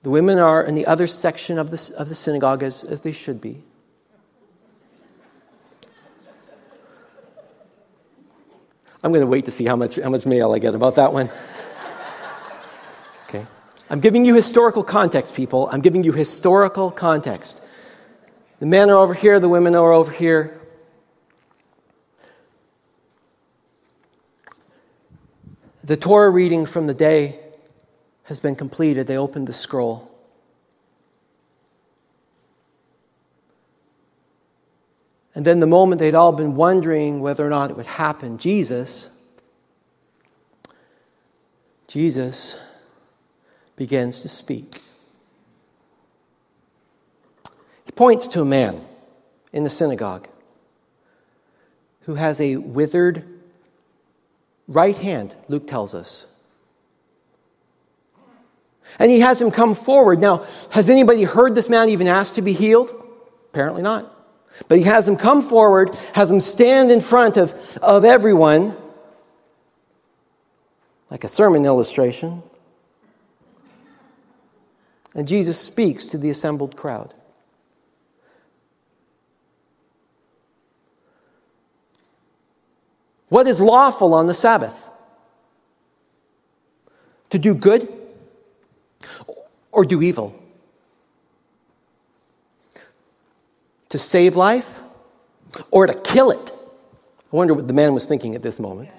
The 0.03 0.09
women 0.09 0.37
are 0.37 0.63
in 0.63 0.75
the 0.75 0.85
other 0.85 1.07
section 1.07 1.57
of 1.57 1.71
the, 1.71 1.93
of 1.97 2.09
the 2.09 2.15
synagogue 2.15 2.63
as, 2.63 2.83
as 2.83 3.01
they 3.01 3.11
should 3.11 3.41
be. 3.41 3.63
I'm 9.03 9.11
going 9.11 9.21
to 9.21 9.27
wait 9.27 9.45
to 9.45 9.51
see 9.51 9.65
how 9.65 9.75
much, 9.75 9.95
how 9.97 10.09
much 10.09 10.25
mail 10.25 10.53
I 10.53 10.59
get 10.59 10.75
about 10.75 10.95
that 10.95 11.13
one. 11.13 11.29
Okay. 13.25 13.45
I'm 13.89 13.99
giving 13.99 14.25
you 14.25 14.33
historical 14.33 14.83
context, 14.83 15.35
people. 15.35 15.69
I'm 15.71 15.81
giving 15.81 16.03
you 16.03 16.11
historical 16.11 16.89
context. 16.91 17.61
The 18.59 18.65
men 18.65 18.89
are 18.89 18.95
over 18.95 19.13
here, 19.13 19.39
the 19.39 19.49
women 19.49 19.75
are 19.75 19.93
over 19.93 20.11
here. 20.11 20.56
The 25.87 25.95
Torah 25.95 26.29
reading 26.29 26.65
from 26.65 26.85
the 26.87 26.93
day 26.93 27.39
has 28.23 28.39
been 28.39 28.57
completed. 28.57 29.07
They 29.07 29.17
opened 29.17 29.47
the 29.47 29.53
scroll. 29.53 30.11
And 35.33 35.45
then, 35.45 35.61
the 35.61 35.65
moment 35.65 35.99
they'd 35.99 36.13
all 36.13 36.33
been 36.33 36.55
wondering 36.55 37.21
whether 37.21 37.45
or 37.45 37.49
not 37.49 37.71
it 37.71 37.77
would 37.77 37.85
happen, 37.85 38.37
Jesus, 38.37 39.09
Jesus 41.87 42.59
begins 43.77 44.19
to 44.19 44.27
speak. 44.27 44.81
He 47.85 47.93
points 47.93 48.27
to 48.27 48.41
a 48.41 48.45
man 48.45 48.85
in 49.53 49.63
the 49.63 49.69
synagogue 49.69 50.27
who 52.01 52.15
has 52.15 52.41
a 52.41 52.57
withered 52.57 53.36
right 54.67 54.97
hand, 54.97 55.35
Luke 55.47 55.67
tells 55.67 55.93
us. 55.93 56.25
And 58.99 59.11
he 59.11 59.19
has 59.19 59.41
him 59.41 59.51
come 59.51 59.75
forward. 59.75 60.19
Now, 60.19 60.45
has 60.71 60.89
anybody 60.89 61.23
heard 61.23 61.55
this 61.55 61.69
man 61.69 61.89
even 61.89 62.07
ask 62.07 62.35
to 62.35 62.41
be 62.41 62.53
healed? 62.53 62.91
Apparently 63.51 63.81
not. 63.81 64.13
But 64.67 64.79
he 64.79 64.85
has 64.85 65.07
him 65.07 65.17
come 65.17 65.41
forward, 65.41 65.95
has 66.13 66.31
him 66.31 66.39
stand 66.39 66.91
in 66.91 67.01
front 67.01 67.37
of, 67.37 67.53
of 67.81 68.05
everyone, 68.05 68.75
like 71.11 71.23
a 71.23 71.27
sermon 71.27 71.65
illustration. 71.65 72.41
And 75.13 75.27
Jesus 75.27 75.59
speaks 75.59 76.05
to 76.05 76.17
the 76.17 76.29
assembled 76.29 76.75
crowd. 76.75 77.13
What 83.29 83.47
is 83.47 83.59
lawful 83.59 84.13
on 84.13 84.27
the 84.27 84.33
Sabbath? 84.33 84.87
To 87.31 87.39
do 87.39 87.53
good 87.53 87.91
or 89.71 89.83
do 89.83 90.01
evil? 90.01 90.33
To 93.89 93.97
save 93.97 94.35
life 94.35 94.79
or 95.71 95.87
to 95.87 95.93
kill 95.93 96.31
it? 96.31 96.51
I 97.31 97.35
wonder 97.35 97.53
what 97.53 97.67
the 97.67 97.73
man 97.73 97.93
was 97.93 98.05
thinking 98.05 98.35
at 98.35 98.41
this 98.41 98.59
moment. 98.59 98.89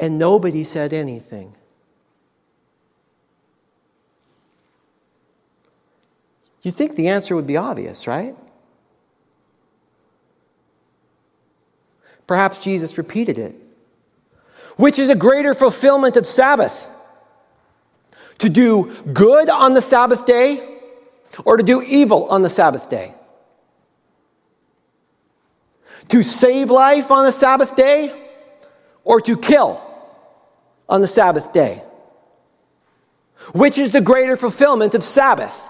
and 0.00 0.18
nobody 0.18 0.64
said 0.64 0.92
anything. 0.92 1.54
You'd 6.62 6.74
think 6.74 6.96
the 6.96 7.08
answer 7.08 7.34
would 7.34 7.46
be 7.46 7.56
obvious, 7.56 8.06
right? 8.06 8.36
Perhaps 12.26 12.62
Jesus 12.62 12.98
repeated 12.98 13.38
it. 13.38 13.54
Which 14.76 14.98
is 14.98 15.08
a 15.08 15.14
greater 15.14 15.54
fulfillment 15.54 16.16
of 16.16 16.26
Sabbath? 16.26 16.88
To 18.38 18.48
do 18.48 18.94
good 19.12 19.50
on 19.50 19.74
the 19.74 19.82
Sabbath 19.82 20.26
day 20.26 20.78
or 21.44 21.56
to 21.56 21.62
do 21.62 21.82
evil 21.82 22.26
on 22.26 22.42
the 22.42 22.50
Sabbath 22.50 22.88
day? 22.88 23.14
To 26.08 26.22
save 26.22 26.70
life 26.70 27.10
on 27.10 27.24
the 27.24 27.32
Sabbath 27.32 27.74
day 27.74 28.14
or 29.04 29.20
to 29.22 29.36
kill 29.36 29.80
on 30.88 31.00
the 31.00 31.06
Sabbath 31.06 31.52
day? 31.52 31.82
Which 33.54 33.78
is 33.78 33.92
the 33.92 34.00
greater 34.00 34.36
fulfillment 34.36 34.94
of 34.94 35.02
Sabbath? 35.02 35.69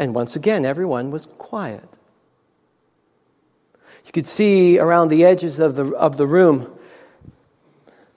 And 0.00 0.14
once 0.14 0.34
again, 0.34 0.64
everyone 0.64 1.10
was 1.10 1.26
quiet. 1.26 1.84
You 4.06 4.12
could 4.12 4.26
see 4.26 4.78
around 4.78 5.10
the 5.10 5.26
edges 5.26 5.60
of 5.60 5.76
the, 5.76 5.94
of 5.94 6.16
the 6.16 6.26
room 6.26 6.74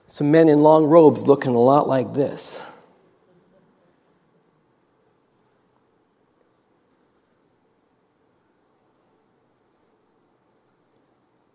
some 0.08 0.30
men 0.30 0.48
in 0.48 0.62
long 0.62 0.86
robes 0.86 1.26
looking 1.26 1.54
a 1.54 1.60
lot 1.60 1.86
like 1.86 2.14
this. 2.14 2.58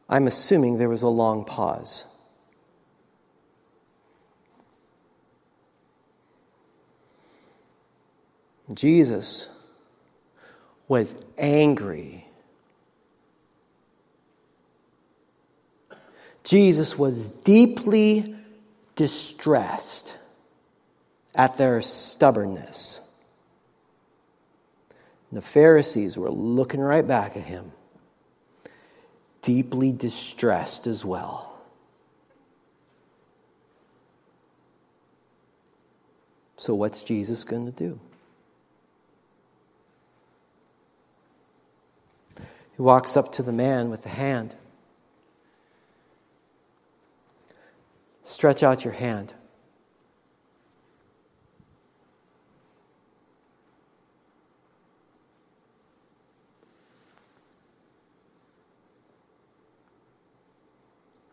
I'm 0.08 0.28
assuming 0.28 0.78
there 0.78 0.90
was 0.90 1.02
a 1.02 1.08
long 1.08 1.44
pause. 1.44 2.06
Jesus 8.72 9.48
was 10.90 11.16
angry. 11.38 12.26
Jesus 16.44 16.98
was 16.98 17.28
deeply 17.28 18.36
distressed 18.96 20.14
at 21.36 21.56
their 21.58 21.82
stubbornness. 21.82 23.02
The 25.32 25.42
Pharisees 25.42 26.18
were 26.18 26.32
looking 26.32 26.80
right 26.80 27.08
back 27.08 27.38
at 27.38 27.44
him, 27.44 27.72
deeply 29.44 29.94
distressed 29.94 30.88
as 30.88 31.06
well. 31.06 31.46
So, 36.58 36.74
what's 36.74 37.04
Jesus 37.04 37.44
going 37.44 37.72
to 37.72 37.72
do? 37.72 38.00
He 42.80 42.84
walks 42.84 43.18
up 43.18 43.34
to 43.34 43.44
the 43.44 43.52
man 43.52 43.90
with 43.90 44.04
the 44.04 44.10
hand. 44.10 44.56
Stretch 48.24 48.64
out 48.64 48.86
your 48.86 48.94
hand. 48.94 49.34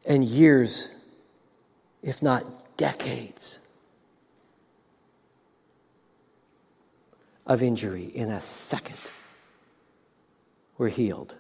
And 0.05 0.25
years, 0.25 0.89
if 2.03 2.25
not 2.25 2.77
decades, 2.77 3.61
of 7.47 7.63
injury 7.63 8.07
in 8.07 8.33
a 8.33 8.41
second 8.41 8.99
were 10.79 10.89
healed. 10.89 11.35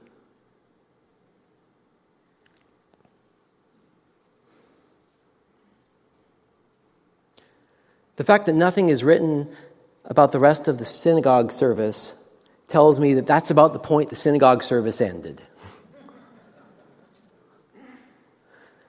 The 8.16 8.24
fact 8.24 8.46
that 8.46 8.54
nothing 8.54 8.88
is 8.88 9.04
written 9.04 9.48
about 10.04 10.32
the 10.32 10.40
rest 10.40 10.68
of 10.68 10.78
the 10.78 10.84
synagogue 10.84 11.52
service 11.52 12.14
tells 12.68 12.98
me 12.98 13.14
that 13.14 13.26
that's 13.26 13.50
about 13.50 13.72
the 13.72 13.78
point 13.78 14.08
the 14.08 14.16
synagogue 14.16 14.62
service 14.62 15.00
ended. 15.00 15.42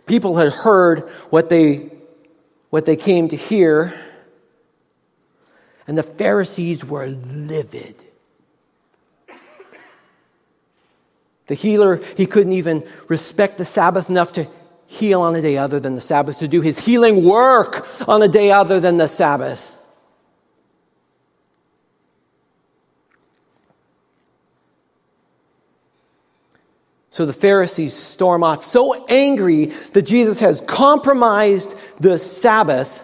People 0.06 0.38
had 0.38 0.54
heard 0.54 1.02
what 1.30 1.50
they, 1.50 1.92
what 2.70 2.86
they 2.86 2.96
came 2.96 3.28
to 3.28 3.36
hear, 3.36 3.94
and 5.86 5.98
the 5.98 6.04
Pharisees 6.04 6.86
were 6.86 7.08
livid. 7.08 7.96
The 11.48 11.56
healer, 11.56 12.02
he 12.16 12.26
couldn't 12.26 12.54
even 12.54 12.86
respect 13.08 13.58
the 13.58 13.66
Sabbath 13.66 14.10
enough 14.10 14.34
to 14.34 14.48
heal 14.86 15.22
on 15.22 15.36
a 15.36 15.42
day 15.42 15.58
other 15.58 15.80
than 15.80 15.96
the 15.96 16.02
Sabbath, 16.02 16.40
to 16.40 16.48
do 16.48 16.62
his 16.62 16.80
healing 16.80 17.26
work 17.26 17.88
on 18.08 18.22
a 18.22 18.28
day 18.28 18.52
other 18.52 18.80
than 18.80 18.98
the 18.98 19.08
Sabbath. 19.08 19.76
So 27.10 27.26
the 27.26 27.34
Pharisees 27.34 27.96
storm 27.96 28.44
off, 28.44 28.64
so 28.64 29.06
angry 29.08 29.66
that 29.94 30.04
Jesus 30.04 30.40
has 30.40 30.62
compromised 30.62 31.76
the 32.00 32.20
Sabbath 32.20 33.04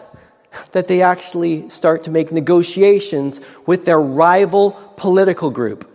that 0.71 0.87
they 0.87 1.01
actually 1.01 1.67
start 1.69 2.03
to 2.03 2.11
make 2.11 2.31
negotiations 2.31 3.41
with 3.65 3.85
their 3.85 3.99
rival 3.99 4.71
political 4.97 5.49
group. 5.49 5.89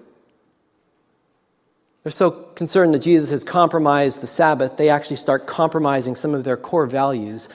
They're 2.08 2.12
so 2.12 2.30
concerned 2.30 2.94
that 2.94 3.00
Jesus 3.00 3.28
has 3.28 3.44
compromised 3.44 4.22
the 4.22 4.26
Sabbath, 4.26 4.78
they 4.78 4.88
actually 4.88 5.16
start 5.16 5.46
compromising 5.46 6.14
some 6.14 6.34
of 6.34 6.42
their 6.42 6.56
core 6.56 6.86
values 6.86 7.50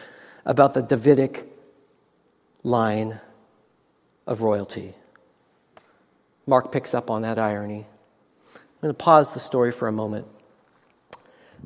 about 0.45 0.75
the 0.75 0.83
Davidic 0.83 1.51
line 2.61 3.19
of 4.27 4.43
royalty. 4.43 4.93
Mark 6.45 6.71
picks 6.71 6.93
up 6.93 7.09
on 7.09 7.23
that 7.23 7.39
irony. 7.39 7.87
I'm 8.53 8.61
going 8.79 8.93
to 8.93 8.93
pause 8.93 9.33
the 9.33 9.39
story 9.39 9.71
for 9.71 9.87
a 9.87 9.91
moment, 9.91 10.27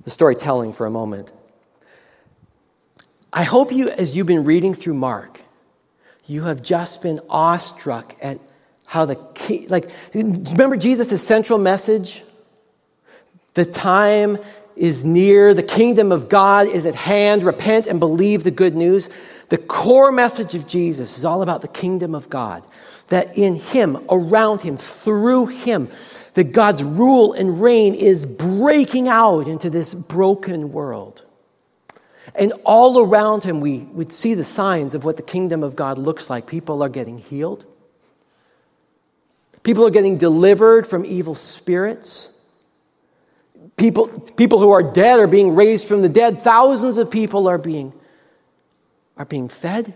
the 0.05 0.09
storytelling 0.09 0.71
for 0.71 0.85
a 0.85 0.89
moment. 0.89 1.33
I 3.33 3.43
hope 3.43 3.73
you, 3.73 3.89
as 3.89 4.15
you've 4.15 4.27
been 4.27 4.45
reading 4.45 4.73
through 4.73 4.93
Mark, 4.93 5.41
you 6.25 6.43
have 6.43 6.61
just 6.61 7.01
been 7.01 7.19
awestruck 7.29 8.15
at 8.21 8.39
how 8.85 9.03
the 9.03 9.15
key, 9.35 9.67
like, 9.67 9.91
remember 10.13 10.77
Jesus' 10.77 11.21
central 11.21 11.59
message? 11.59 12.23
The 13.57 13.65
time 13.65 14.37
is 14.75 15.03
near. 15.03 15.55
The 15.55 15.63
kingdom 15.63 16.11
of 16.11 16.29
God 16.29 16.67
is 16.67 16.85
at 16.85 16.93
hand. 16.93 17.41
Repent 17.41 17.87
and 17.87 17.99
believe 17.99 18.43
the 18.43 18.51
good 18.51 18.75
news. 18.75 19.09
The 19.49 19.57
core 19.57 20.11
message 20.11 20.53
of 20.53 20.67
Jesus 20.67 21.17
is 21.17 21.25
all 21.25 21.41
about 21.41 21.63
the 21.63 21.67
kingdom 21.67 22.13
of 22.13 22.29
God. 22.29 22.63
That 23.07 23.35
in 23.35 23.55
Him, 23.55 23.97
around 24.11 24.61
Him, 24.61 24.77
through 24.77 25.47
Him, 25.47 25.89
that 26.35 26.51
God's 26.51 26.83
rule 26.83 27.33
and 27.33 27.59
reign 27.59 27.95
is 27.95 28.27
breaking 28.27 29.07
out 29.07 29.47
into 29.47 29.71
this 29.71 29.91
broken 29.91 30.71
world. 30.71 31.23
And 32.35 32.53
all 32.63 32.99
around 32.99 33.43
Him, 33.43 33.59
we 33.59 33.79
would 33.79 34.13
see 34.13 34.35
the 34.35 34.45
signs 34.45 34.93
of 34.93 35.03
what 35.03 35.17
the 35.17 35.23
kingdom 35.23 35.63
of 35.63 35.75
God 35.75 35.97
looks 35.97 36.29
like. 36.29 36.45
People 36.45 36.83
are 36.83 36.89
getting 36.89 37.17
healed, 37.17 37.65
people 39.63 39.83
are 39.83 39.89
getting 39.89 40.19
delivered 40.19 40.85
from 40.85 41.03
evil 41.05 41.33
spirits. 41.33 42.36
People, 43.77 44.07
people 44.07 44.59
who 44.59 44.71
are 44.71 44.81
dead 44.81 45.19
are 45.19 45.27
being 45.27 45.55
raised 45.55 45.87
from 45.87 46.01
the 46.01 46.09
dead. 46.09 46.41
Thousands 46.41 46.97
of 46.97 47.11
people 47.11 47.47
are 47.47 47.59
being, 47.59 47.93
are 49.15 49.25
being 49.25 49.49
fed. 49.49 49.93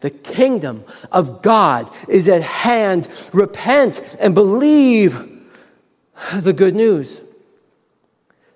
The 0.00 0.10
kingdom 0.10 0.84
of 1.10 1.40
God 1.40 1.90
is 2.08 2.28
at 2.28 2.42
hand. 2.42 3.08
Repent 3.32 4.02
and 4.20 4.34
believe 4.34 5.32
the 6.34 6.52
good 6.52 6.76
news. 6.76 7.22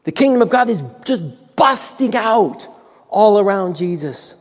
The 0.05 0.13
kingdom 0.13 0.43
of 0.43 0.51
God 0.51 0.69
is 0.69 0.83
just 1.05 1.23
busting 1.57 2.15
out 2.15 2.69
all 3.09 3.39
around 3.39 3.77
Jesus. 3.77 4.35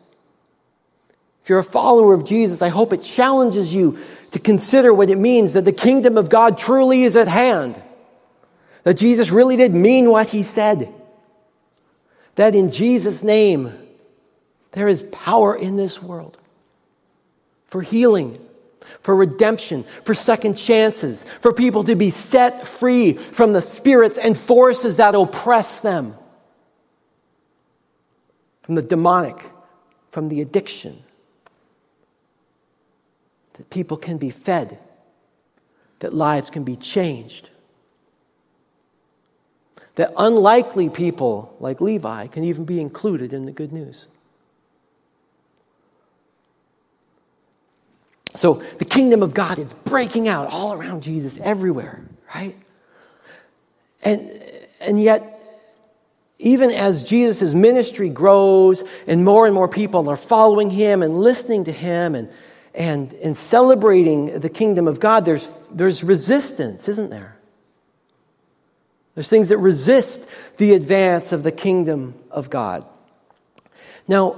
If 1.43 1.49
you're 1.49 1.59
a 1.59 1.63
follower 1.63 2.13
of 2.13 2.25
Jesus, 2.25 2.61
I 2.61 2.69
hope 2.69 2.91
it 2.91 3.01
challenges 3.01 3.73
you 3.73 3.97
to 4.31 4.39
consider 4.39 4.93
what 4.93 5.09
it 5.09 5.17
means 5.17 5.53
that 5.53 5.65
the 5.65 5.71
kingdom 5.71 6.17
of 6.17 6.29
God 6.29 6.57
truly 6.57 7.03
is 7.03 7.15
at 7.15 7.29
hand. 7.29 7.81
That 8.89 8.97
Jesus 8.97 9.29
really 9.29 9.55
did 9.55 9.71
mean 9.71 10.09
what 10.09 10.29
he 10.29 10.41
said. 10.41 10.91
That 12.33 12.55
in 12.55 12.71
Jesus' 12.71 13.23
name, 13.23 13.71
there 14.71 14.87
is 14.87 15.03
power 15.11 15.55
in 15.55 15.77
this 15.77 16.01
world 16.01 16.39
for 17.67 17.83
healing, 17.83 18.43
for 19.01 19.15
redemption, 19.15 19.83
for 20.05 20.15
second 20.15 20.55
chances, 20.55 21.23
for 21.23 21.53
people 21.53 21.83
to 21.83 21.95
be 21.95 22.09
set 22.09 22.65
free 22.65 23.13
from 23.13 23.53
the 23.53 23.61
spirits 23.61 24.17
and 24.17 24.35
forces 24.35 24.97
that 24.97 25.13
oppress 25.13 25.81
them, 25.81 26.15
from 28.63 28.73
the 28.73 28.81
demonic, 28.81 29.51
from 30.09 30.29
the 30.29 30.41
addiction. 30.41 30.97
That 33.53 33.69
people 33.69 33.97
can 33.97 34.17
be 34.17 34.31
fed, 34.31 34.79
that 35.99 36.11
lives 36.11 36.49
can 36.49 36.63
be 36.63 36.75
changed 36.75 37.51
that 39.99 40.13
unlikely 40.15 40.89
people 40.89 41.53
like 41.59 41.81
Levi 41.81 42.27
can 42.27 42.45
even 42.45 42.63
be 42.63 42.79
included 42.79 43.33
in 43.33 43.45
the 43.45 43.51
good 43.51 43.73
news. 43.73 44.07
So 48.33 48.53
the 48.77 48.85
kingdom 48.85 49.21
of 49.21 49.33
God 49.33 49.59
is 49.59 49.73
breaking 49.73 50.29
out 50.29 50.47
all 50.47 50.71
around 50.71 51.03
Jesus 51.03 51.37
everywhere, 51.41 52.01
right? 52.33 52.55
And, 54.01 54.21
and 54.79 55.03
yet, 55.03 55.37
even 56.37 56.71
as 56.71 57.03
Jesus' 57.03 57.53
ministry 57.53 58.07
grows 58.07 58.85
and 59.05 59.25
more 59.25 59.47
and 59.47 59.53
more 59.53 59.67
people 59.67 60.09
are 60.09 60.15
following 60.15 60.69
him 60.69 61.03
and 61.03 61.19
listening 61.19 61.65
to 61.65 61.73
him 61.73 62.15
and, 62.15 62.29
and, 62.73 63.11
and 63.15 63.35
celebrating 63.35 64.39
the 64.39 64.49
kingdom 64.49 64.87
of 64.87 65.01
God, 65.01 65.25
there's, 65.25 65.61
there's 65.69 66.05
resistance, 66.05 66.87
isn't 66.87 67.09
there? 67.09 67.35
There's 69.19 69.27
things 69.27 69.49
that 69.49 69.57
resist 69.57 70.31
the 70.55 70.71
advance 70.71 71.33
of 71.33 71.43
the 71.43 71.51
kingdom 71.51 72.13
of 72.31 72.49
God. 72.49 72.85
Now, 74.07 74.37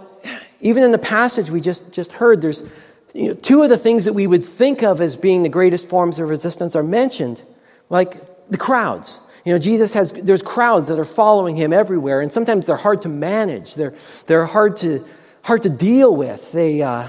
even 0.60 0.82
in 0.82 0.92
the 0.92 0.98
passage 0.98 1.52
we 1.52 1.62
just, 1.62 1.94
just 1.94 2.14
heard, 2.14 2.42
there's 2.42 2.68
you 3.14 3.28
know, 3.28 3.34
two 3.36 3.62
of 3.62 3.70
the 3.70 3.78
things 3.78 4.06
that 4.06 4.14
we 4.14 4.26
would 4.26 4.44
think 4.44 4.82
of 4.82 5.00
as 5.00 5.16
being 5.16 5.44
the 5.44 5.50
greatest 5.50 5.88
forms 5.88 6.18
of 6.18 6.30
resistance 6.30 6.76
are 6.76 6.82
mentioned, 6.82 7.44
like 7.92 8.50
the 8.50 8.58
crowds. 8.58 9.20
You 9.46 9.54
know, 9.54 9.60
Jesus 9.60 9.94
has, 9.94 10.14
there's 10.14 10.42
crowds 10.42 10.90
that 10.90 10.98
are 10.98 11.06
following 11.06 11.56
him 11.56 11.74
everywhere, 11.74 12.20
and 12.20 12.34
sometimes 12.34 12.66
they're 12.66 12.76
hard 12.76 13.04
to 13.04 13.10
manage. 13.10 13.76
They're, 13.76 13.94
they're 14.26 14.48
hard, 14.48 14.78
to, 14.78 15.06
hard 15.44 15.62
to 15.62 15.70
deal 15.70 16.16
with. 16.16 16.54
They, 16.54 16.82
uh, 16.82 17.08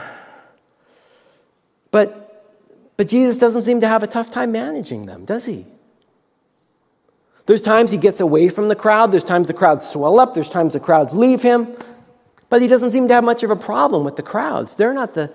but, 1.90 2.52
but 2.98 3.08
Jesus 3.08 3.38
doesn't 3.38 3.62
seem 3.62 3.80
to 3.80 3.88
have 3.88 4.02
a 4.02 4.06
tough 4.06 4.30
time 4.30 4.52
managing 4.52 5.06
them, 5.06 5.24
does 5.24 5.46
he? 5.46 5.64
There's 7.46 7.62
times 7.62 7.90
he 7.90 7.98
gets 7.98 8.20
away 8.20 8.48
from 8.48 8.68
the 8.68 8.76
crowd, 8.76 9.10
there's 9.12 9.24
times 9.24 9.48
the 9.48 9.54
crowds 9.54 9.88
swell 9.88 10.20
up, 10.20 10.34
there's 10.34 10.50
times 10.50 10.74
the 10.74 10.80
crowds 10.80 11.14
leave 11.14 11.42
him, 11.42 11.76
but 12.48 12.62
he 12.62 12.68
doesn't 12.68 12.92
seem 12.92 13.08
to 13.08 13.14
have 13.14 13.24
much 13.24 13.42
of 13.42 13.50
a 13.50 13.56
problem 13.56 14.04
with 14.04 14.16
the 14.16 14.22
crowds. 14.22 14.76
They're 14.76 14.94
not 14.94 15.14
the, 15.14 15.32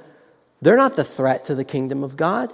they're 0.62 0.78
not 0.78 0.96
the 0.96 1.04
threat 1.04 1.46
to 1.46 1.56
the 1.56 1.65
kingdom 1.65 2.04
of 2.04 2.15
God. 2.15 2.54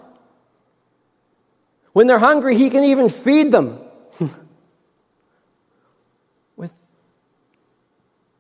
When 1.92 2.08
they're 2.08 2.20
hungry, 2.20 2.58
he 2.58 2.72
can 2.72 2.84
even 2.84 3.10
feed 3.10 3.52
them 3.52 3.80
with 6.56 6.74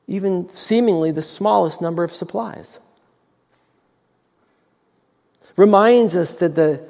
even 0.08 0.49
seemingly 0.49 1.12
the 1.12 1.21
smallest 1.21 1.80
number 1.80 2.04
of 2.04 2.12
supplies. 2.12 2.80
Reminds 5.56 6.17
us 6.17 6.36
that 6.38 6.56
the 6.56 6.84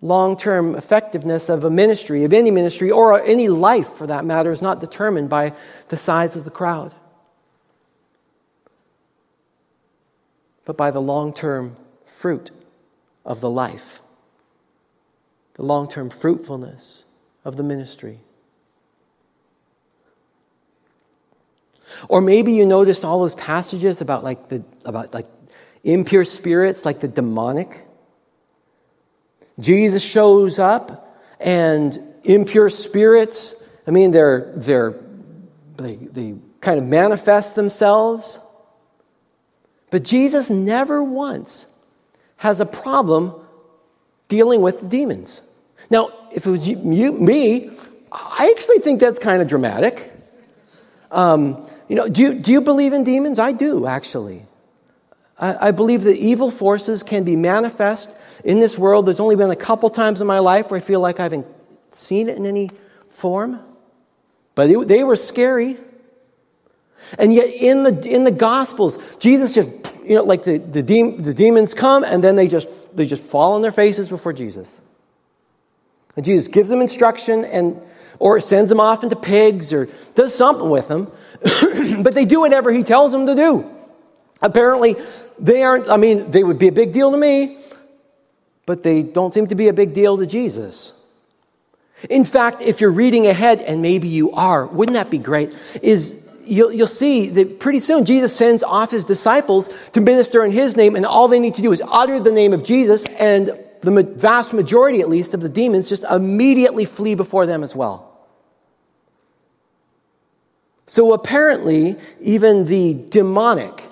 long 0.00 0.36
term 0.36 0.74
effectiveness 0.74 1.48
of 1.48 1.64
a 1.64 1.70
ministry, 1.70 2.24
of 2.24 2.32
any 2.32 2.50
ministry, 2.50 2.90
or 2.90 3.20
any 3.22 3.48
life 3.48 3.88
for 3.88 4.06
that 4.06 4.24
matter, 4.24 4.52
is 4.52 4.62
not 4.62 4.80
determined 4.80 5.28
by 5.28 5.52
the 5.88 5.96
size 5.96 6.36
of 6.36 6.44
the 6.44 6.50
crowd, 6.50 6.94
but 10.64 10.76
by 10.76 10.90
the 10.90 11.00
long 11.00 11.32
term 11.32 11.76
fruit 12.06 12.50
of 13.24 13.40
the 13.40 13.50
life, 13.50 14.00
the 15.54 15.64
long 15.64 15.88
term 15.88 16.10
fruitfulness 16.10 17.04
of 17.44 17.56
the 17.56 17.62
ministry. 17.62 18.20
Or 22.08 22.20
maybe 22.20 22.52
you 22.52 22.66
noticed 22.66 23.04
all 23.04 23.20
those 23.20 23.34
passages 23.34 24.00
about 24.00 24.22
like 24.22 24.48
the 24.48 24.62
about 24.84 25.14
like 25.14 25.26
impure 25.82 26.24
spirits, 26.24 26.84
like 26.84 27.00
the 27.00 27.08
demonic. 27.08 27.87
Jesus 29.58 30.02
shows 30.04 30.58
up 30.58 31.16
and 31.40 31.98
impure 32.24 32.68
spirits, 32.70 33.62
I 33.86 33.90
mean, 33.90 34.10
they're, 34.10 34.52
they're, 34.56 34.94
they, 35.76 35.94
they 35.94 36.34
kind 36.60 36.78
of 36.78 36.86
manifest 36.86 37.54
themselves. 37.54 38.38
But 39.90 40.04
Jesus 40.04 40.50
never 40.50 41.02
once 41.02 41.66
has 42.36 42.60
a 42.60 42.66
problem 42.66 43.34
dealing 44.28 44.60
with 44.60 44.88
demons. 44.88 45.40
Now, 45.90 46.10
if 46.34 46.46
it 46.46 46.50
was 46.50 46.68
you, 46.68 46.92
you 46.92 47.12
me, 47.12 47.70
I 48.12 48.54
actually 48.54 48.78
think 48.78 49.00
that's 49.00 49.18
kind 49.18 49.40
of 49.40 49.48
dramatic. 49.48 50.12
Um, 51.10 51.66
you 51.88 51.96
know, 51.96 52.08
do 52.08 52.20
you, 52.20 52.34
do 52.34 52.52
you 52.52 52.60
believe 52.60 52.92
in 52.92 53.04
demons? 53.04 53.38
I 53.38 53.52
do, 53.52 53.86
actually. 53.86 54.44
I, 55.38 55.68
I 55.68 55.70
believe 55.70 56.02
that 56.02 56.16
evil 56.16 56.50
forces 56.50 57.02
can 57.02 57.24
be 57.24 57.36
manifest 57.36 58.14
in 58.44 58.60
this 58.60 58.78
world. 58.78 59.06
There's 59.06 59.20
only 59.20 59.36
been 59.36 59.50
a 59.50 59.56
couple 59.56 59.90
times 59.90 60.20
in 60.20 60.26
my 60.26 60.38
life 60.38 60.70
where 60.70 60.78
I 60.78 60.82
feel 60.82 61.00
like 61.00 61.20
I 61.20 61.24
haven't 61.24 61.46
seen 61.88 62.28
it 62.28 62.36
in 62.36 62.46
any 62.46 62.70
form, 63.10 63.60
but 64.54 64.70
it, 64.70 64.88
they 64.88 65.04
were 65.04 65.16
scary. 65.16 65.76
And 67.18 67.32
yet, 67.32 67.46
in 67.46 67.84
the, 67.84 68.02
in 68.06 68.24
the 68.24 68.30
Gospels, 68.30 68.98
Jesus 69.18 69.54
just, 69.54 69.70
you 70.04 70.16
know, 70.16 70.24
like 70.24 70.42
the, 70.42 70.58
the, 70.58 70.82
de- 70.82 71.16
the 71.16 71.32
demons 71.32 71.74
come 71.74 72.04
and 72.04 72.22
then 72.22 72.36
they 72.36 72.48
just, 72.48 72.96
they 72.96 73.06
just 73.06 73.22
fall 73.22 73.52
on 73.52 73.62
their 73.62 73.72
faces 73.72 74.08
before 74.08 74.32
Jesus. 74.32 74.80
And 76.16 76.24
Jesus 76.24 76.48
gives 76.48 76.68
them 76.68 76.80
instruction 76.80 77.44
and, 77.44 77.80
or 78.18 78.40
sends 78.40 78.68
them 78.68 78.80
off 78.80 79.04
into 79.04 79.16
pigs 79.16 79.72
or 79.72 79.88
does 80.14 80.34
something 80.34 80.68
with 80.68 80.88
them, 80.88 81.10
but 82.02 82.14
they 82.14 82.24
do 82.24 82.40
whatever 82.40 82.72
he 82.72 82.82
tells 82.82 83.12
them 83.12 83.26
to 83.26 83.34
do. 83.34 83.70
Apparently, 84.42 84.96
they 85.38 85.62
aren't, 85.62 85.88
I 85.88 85.96
mean, 85.96 86.30
they 86.30 86.44
would 86.44 86.58
be 86.58 86.68
a 86.68 86.72
big 86.72 86.92
deal 86.92 87.10
to 87.10 87.16
me, 87.16 87.58
but 88.68 88.82
they 88.82 89.02
don't 89.02 89.32
seem 89.32 89.46
to 89.46 89.54
be 89.54 89.68
a 89.68 89.72
big 89.72 89.94
deal 89.94 90.18
to 90.18 90.26
Jesus. 90.26 90.92
In 92.10 92.26
fact, 92.26 92.60
if 92.60 92.82
you're 92.82 92.90
reading 92.90 93.26
ahead, 93.26 93.62
and 93.62 93.80
maybe 93.80 94.08
you 94.08 94.30
are, 94.32 94.66
wouldn't 94.66 94.92
that 94.92 95.08
be 95.08 95.16
great? 95.16 95.56
Is 95.80 96.28
you'll, 96.44 96.70
you'll 96.70 96.86
see 96.86 97.30
that 97.30 97.60
pretty 97.60 97.78
soon 97.78 98.04
Jesus 98.04 98.36
sends 98.36 98.62
off 98.62 98.90
his 98.90 99.04
disciples 99.04 99.70
to 99.92 100.02
minister 100.02 100.44
in 100.44 100.52
his 100.52 100.76
name, 100.76 100.96
and 100.96 101.06
all 101.06 101.28
they 101.28 101.38
need 101.38 101.54
to 101.54 101.62
do 101.62 101.72
is 101.72 101.82
utter 101.90 102.20
the 102.20 102.30
name 102.30 102.52
of 102.52 102.62
Jesus, 102.62 103.06
and 103.14 103.46
the 103.80 104.02
vast 104.02 104.52
majority, 104.52 105.00
at 105.00 105.08
least, 105.08 105.32
of 105.32 105.40
the 105.40 105.48
demons 105.48 105.88
just 105.88 106.04
immediately 106.04 106.84
flee 106.84 107.14
before 107.14 107.46
them 107.46 107.62
as 107.62 107.74
well. 107.74 108.20
So 110.84 111.14
apparently, 111.14 111.96
even 112.20 112.66
the 112.66 112.92
demonic 112.92 113.82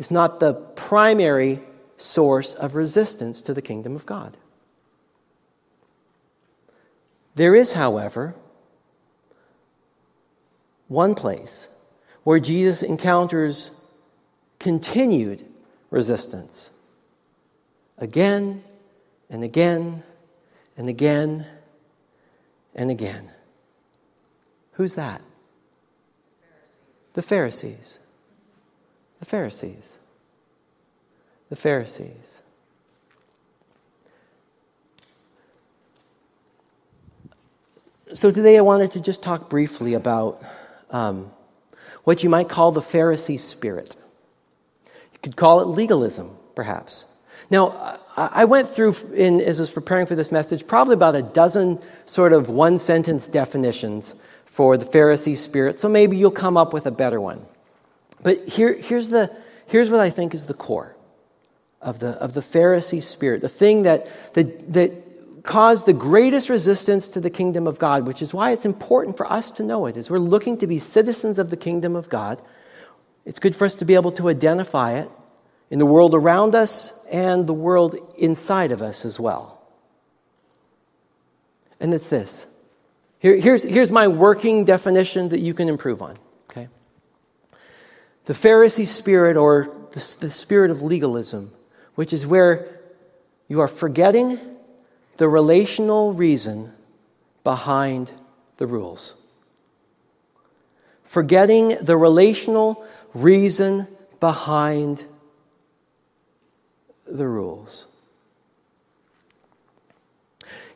is 0.00 0.10
not 0.10 0.40
the 0.40 0.54
primary 0.54 1.60
source 1.96 2.54
of 2.54 2.74
resistance 2.74 3.40
to 3.42 3.54
the 3.54 3.62
kingdom 3.62 3.96
of 3.96 4.06
God. 4.06 4.36
There 7.34 7.54
is, 7.54 7.74
however, 7.74 8.34
one 10.88 11.14
place 11.14 11.68
where 12.24 12.40
Jesus 12.40 12.82
encounters 12.82 13.70
continued 14.58 15.44
resistance 15.90 16.70
again 17.98 18.64
and 19.28 19.44
again 19.44 20.02
and 20.76 20.88
again 20.88 21.46
and 22.74 22.90
again. 22.90 23.30
Who's 24.72 24.94
that? 24.94 25.22
The 27.14 27.22
Pharisees. 27.22 27.98
The 29.20 29.24
Pharisees. 29.24 29.98
The 31.48 31.56
Pharisees. 31.56 32.42
So 38.12 38.30
today 38.30 38.56
I 38.56 38.62
wanted 38.62 38.92
to 38.92 39.00
just 39.00 39.22
talk 39.22 39.48
briefly 39.48 39.94
about 39.94 40.42
um, 40.90 41.30
what 42.04 42.24
you 42.24 42.30
might 42.30 42.48
call 42.48 42.72
the 42.72 42.80
Pharisee 42.80 43.38
spirit. 43.38 43.96
You 45.12 45.18
could 45.22 45.36
call 45.36 45.60
it 45.60 45.66
legalism, 45.66 46.30
perhaps. 46.54 47.06
Now, 47.50 47.98
I 48.16 48.44
went 48.44 48.66
through, 48.68 48.96
in, 49.14 49.40
as 49.40 49.60
I 49.60 49.62
was 49.62 49.70
preparing 49.70 50.06
for 50.06 50.16
this 50.16 50.32
message, 50.32 50.66
probably 50.66 50.94
about 50.94 51.14
a 51.14 51.22
dozen 51.22 51.80
sort 52.06 52.32
of 52.32 52.48
one 52.48 52.78
sentence 52.78 53.28
definitions 53.28 54.16
for 54.46 54.76
the 54.76 54.84
Pharisee 54.84 55.36
spirit, 55.36 55.78
so 55.78 55.88
maybe 55.88 56.16
you'll 56.16 56.30
come 56.32 56.56
up 56.56 56.72
with 56.72 56.86
a 56.86 56.90
better 56.90 57.20
one. 57.20 57.44
But 58.22 58.48
here, 58.48 58.74
here's, 58.74 59.10
the, 59.10 59.30
here's 59.66 59.90
what 59.90 60.00
I 60.00 60.10
think 60.10 60.34
is 60.34 60.46
the 60.46 60.54
core 60.54 60.95
of 61.86 62.00
the, 62.00 62.08
of 62.20 62.34
the 62.34 62.40
Pharisee 62.40 63.02
spirit, 63.02 63.40
the 63.40 63.48
thing 63.48 63.84
that, 63.84 64.34
that, 64.34 64.72
that 64.72 65.42
caused 65.44 65.86
the 65.86 65.92
greatest 65.92 66.50
resistance 66.50 67.08
to 67.10 67.20
the 67.20 67.30
kingdom 67.30 67.68
of 67.68 67.78
God, 67.78 68.06
which 68.06 68.20
is 68.20 68.34
why 68.34 68.50
it's 68.50 68.66
important 68.66 69.16
for 69.16 69.30
us 69.32 69.50
to 69.52 69.62
know 69.62 69.86
it. 69.86 69.96
As 69.96 70.10
we're 70.10 70.18
looking 70.18 70.58
to 70.58 70.66
be 70.66 70.80
citizens 70.80 71.38
of 71.38 71.48
the 71.48 71.56
kingdom 71.56 71.94
of 71.94 72.08
God, 72.08 72.42
it's 73.24 73.38
good 73.38 73.54
for 73.54 73.64
us 73.64 73.76
to 73.76 73.84
be 73.84 73.94
able 73.94 74.10
to 74.12 74.28
identify 74.28 74.98
it 74.98 75.08
in 75.70 75.78
the 75.78 75.86
world 75.86 76.12
around 76.12 76.56
us 76.56 77.04
and 77.06 77.46
the 77.46 77.54
world 77.54 77.94
inside 78.18 78.72
of 78.72 78.82
us 78.82 79.04
as 79.04 79.18
well. 79.20 79.62
And 81.78 81.94
it's 81.94 82.08
this. 82.08 82.46
Here, 83.20 83.36
here's, 83.36 83.62
here's 83.62 83.90
my 83.90 84.08
working 84.08 84.64
definition 84.64 85.28
that 85.28 85.40
you 85.40 85.54
can 85.54 85.68
improve 85.68 86.02
on. 86.02 86.16
Okay? 86.50 86.68
The 88.24 88.34
Pharisee 88.34 88.86
spirit, 88.86 89.36
or 89.36 89.72
the, 89.92 90.16
the 90.20 90.30
spirit 90.30 90.70
of 90.72 90.82
legalism, 90.82 91.52
which 91.96 92.12
is 92.12 92.26
where 92.26 92.68
you 93.48 93.60
are 93.60 93.68
forgetting 93.68 94.38
the 95.16 95.28
relational 95.28 96.12
reason 96.12 96.72
behind 97.42 98.12
the 98.58 98.66
rules. 98.66 99.14
Forgetting 101.02 101.76
the 101.82 101.96
relational 101.96 102.84
reason 103.14 103.88
behind 104.20 105.04
the 107.06 107.26
rules. 107.26 107.86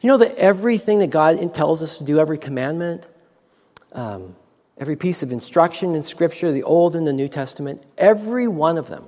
You 0.00 0.08
know 0.08 0.16
that 0.16 0.34
everything 0.36 1.00
that 1.00 1.10
God 1.10 1.54
tells 1.54 1.82
us 1.82 1.98
to 1.98 2.04
do, 2.04 2.18
every 2.18 2.38
commandment, 2.38 3.06
um, 3.92 4.34
every 4.78 4.96
piece 4.96 5.22
of 5.22 5.32
instruction 5.32 5.94
in 5.94 6.00
Scripture, 6.00 6.50
the 6.52 6.62
Old 6.62 6.96
and 6.96 7.06
the 7.06 7.12
New 7.12 7.28
Testament, 7.28 7.82
every 7.98 8.48
one 8.48 8.78
of 8.78 8.88
them 8.88 9.04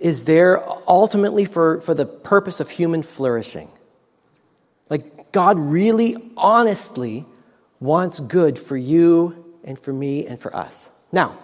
is 0.00 0.24
there 0.24 0.62
ultimately 0.88 1.44
for, 1.44 1.80
for 1.82 1.94
the 1.94 2.06
purpose 2.06 2.58
of 2.58 2.70
human 2.70 3.02
flourishing. 3.02 3.68
Like, 4.88 5.30
God 5.30 5.60
really, 5.60 6.16
honestly 6.36 7.26
wants 7.78 8.18
good 8.18 8.58
for 8.58 8.76
you 8.76 9.54
and 9.62 9.78
for 9.78 9.92
me 9.92 10.26
and 10.26 10.40
for 10.40 10.54
us. 10.56 10.90
Now, 11.12 11.38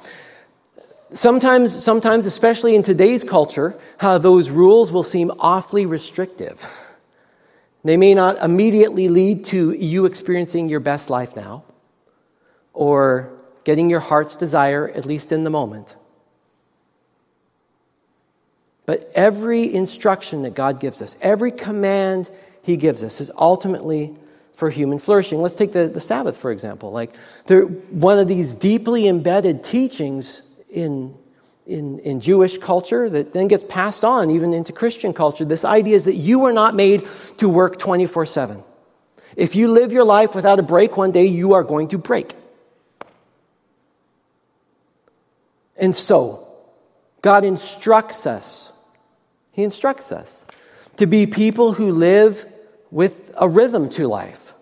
sometimes, 1.12 1.84
sometimes 1.84 2.24
especially 2.24 2.74
in 2.74 2.82
today's 2.82 3.22
culture, 3.22 3.78
uh, 4.00 4.18
those 4.18 4.50
rules 4.50 4.90
will 4.90 5.02
seem 5.02 5.30
awfully 5.38 5.86
restrictive. 5.86 6.64
They 7.84 7.96
may 7.96 8.14
not 8.14 8.42
immediately 8.42 9.08
lead 9.08 9.44
to 9.46 9.72
you 9.72 10.06
experiencing 10.06 10.68
your 10.68 10.80
best 10.80 11.10
life 11.10 11.36
now 11.36 11.62
or 12.72 13.30
getting 13.64 13.90
your 13.90 14.00
heart's 14.00 14.34
desire, 14.34 14.88
at 14.88 15.04
least 15.04 15.30
in 15.30 15.44
the 15.44 15.50
moment. 15.50 15.94
But 18.86 19.08
every 19.14 19.74
instruction 19.74 20.42
that 20.42 20.54
God 20.54 20.80
gives 20.80 21.02
us, 21.02 21.16
every 21.20 21.50
command 21.50 22.30
He 22.62 22.76
gives 22.76 23.02
us, 23.02 23.20
is 23.20 23.30
ultimately 23.36 24.14
for 24.54 24.70
human 24.70 24.98
flourishing. 24.98 25.42
Let's 25.42 25.56
take 25.56 25.72
the, 25.72 25.88
the 25.88 26.00
Sabbath, 26.00 26.36
for 26.36 26.50
example. 26.50 26.92
Like, 26.92 27.14
one 27.90 28.18
of 28.18 28.28
these 28.28 28.54
deeply 28.54 29.06
embedded 29.06 29.64
teachings 29.64 30.42
in 30.70 31.14
in, 31.66 31.98
in 32.00 32.20
Jewish 32.20 32.58
culture 32.58 33.10
that 33.10 33.32
then 33.32 33.48
gets 33.48 33.64
passed 33.64 34.04
on 34.04 34.30
even 34.30 34.54
into 34.54 34.72
Christian 34.72 35.12
culture. 35.12 35.44
This 35.44 35.64
idea 35.64 35.96
is 35.96 36.04
that 36.04 36.14
you 36.14 36.38
were 36.38 36.52
not 36.52 36.74
made 36.74 37.06
to 37.38 37.48
work 37.48 37.78
24 37.78 38.26
7. 38.26 38.62
If 39.34 39.56
you 39.56 39.68
live 39.68 39.92
your 39.92 40.04
life 40.04 40.34
without 40.34 40.58
a 40.58 40.62
break 40.62 40.96
one 40.96 41.10
day, 41.10 41.26
you 41.26 41.54
are 41.54 41.64
going 41.64 41.88
to 41.88 41.98
break. 41.98 42.32
And 45.76 45.94
so, 45.94 46.48
God 47.20 47.44
instructs 47.44 48.26
us, 48.26 48.72
He 49.56 49.62
instructs 49.62 50.12
us 50.12 50.44
to 50.98 51.06
be 51.06 51.26
people 51.26 51.72
who 51.72 51.90
live 51.90 52.44
with 52.90 53.30
a 53.38 53.48
rhythm 53.48 53.88
to 53.88 54.06
life. 54.06 54.52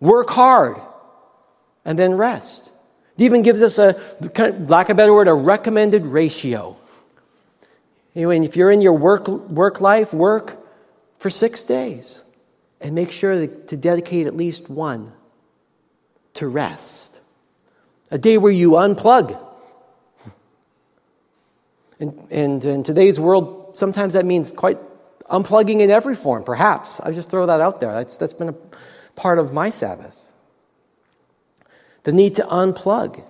Work 0.00 0.28
hard 0.28 0.76
and 1.82 1.98
then 1.98 2.12
rest. 2.12 2.70
It 3.16 3.24
even 3.24 3.40
gives 3.40 3.62
us 3.62 3.78
a, 3.78 3.98
lack 4.68 4.90
of 4.90 4.90
a 4.90 4.94
better 4.96 5.14
word, 5.14 5.28
a 5.28 5.32
recommended 5.32 6.04
ratio. 6.04 6.76
Anyway, 8.14 8.38
if 8.40 8.54
you're 8.54 8.70
in 8.70 8.82
your 8.82 8.92
work, 8.92 9.28
work 9.28 9.80
life, 9.80 10.12
work 10.12 10.58
for 11.18 11.30
six 11.30 11.64
days 11.64 12.22
and 12.82 12.94
make 12.94 13.10
sure 13.10 13.46
to 13.46 13.76
dedicate 13.78 14.26
at 14.26 14.36
least 14.36 14.68
one 14.68 15.10
to 16.34 16.46
rest. 16.46 17.18
A 18.10 18.18
day 18.18 18.36
where 18.36 18.52
you 18.52 18.72
unplug. 18.72 19.42
And, 21.98 22.30
and 22.30 22.62
in 22.62 22.82
today's 22.82 23.18
world, 23.18 23.55
sometimes 23.76 24.14
that 24.14 24.24
means 24.24 24.52
quite 24.52 24.78
unplugging 25.30 25.80
in 25.80 25.90
every 25.90 26.14
form, 26.14 26.44
perhaps. 26.44 27.00
I 27.00 27.12
just 27.12 27.30
throw 27.30 27.46
that 27.46 27.60
out 27.60 27.80
there. 27.80 27.92
That's, 27.92 28.16
that's 28.16 28.34
been 28.34 28.48
a 28.48 28.56
part 29.14 29.38
of 29.38 29.52
my 29.52 29.70
Sabbath 29.70 30.26
the 32.06 32.12
need 32.12 32.36
to 32.36 32.42
unplug 32.42 33.20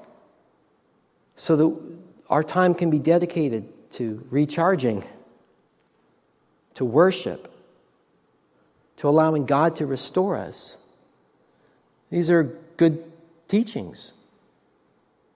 so 1.34 1.56
that 1.56 1.80
our 2.28 2.44
time 2.44 2.74
can 2.74 2.90
be 2.90 2.98
dedicated 2.98 3.64
to 3.92 4.22
recharging, 4.28 5.02
to 6.74 6.84
worship, 6.84 7.50
to 8.98 9.08
allowing 9.08 9.46
God 9.46 9.76
to 9.76 9.86
restore 9.86 10.36
us. 10.36 10.76
These 12.10 12.30
are 12.30 12.54
good 12.76 13.02
teachings. 13.48 14.12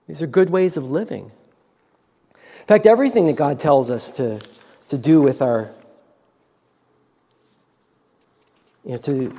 These 0.07 0.21
are 0.21 0.27
good 0.27 0.51
ways 0.51 0.77
of 0.77 0.91
living. 0.91 1.31
In 2.35 2.67
fact, 2.67 2.85
everything 2.85 3.25
that 3.25 3.37
God 3.37 3.59
tells 3.59 3.89
us 3.89 4.11
to, 4.17 4.39
to 4.91 4.97
do 4.97 5.21
with 5.21 5.41
our, 5.41 5.71
you 8.83 8.91
know, 8.91 8.97
to 8.97 9.33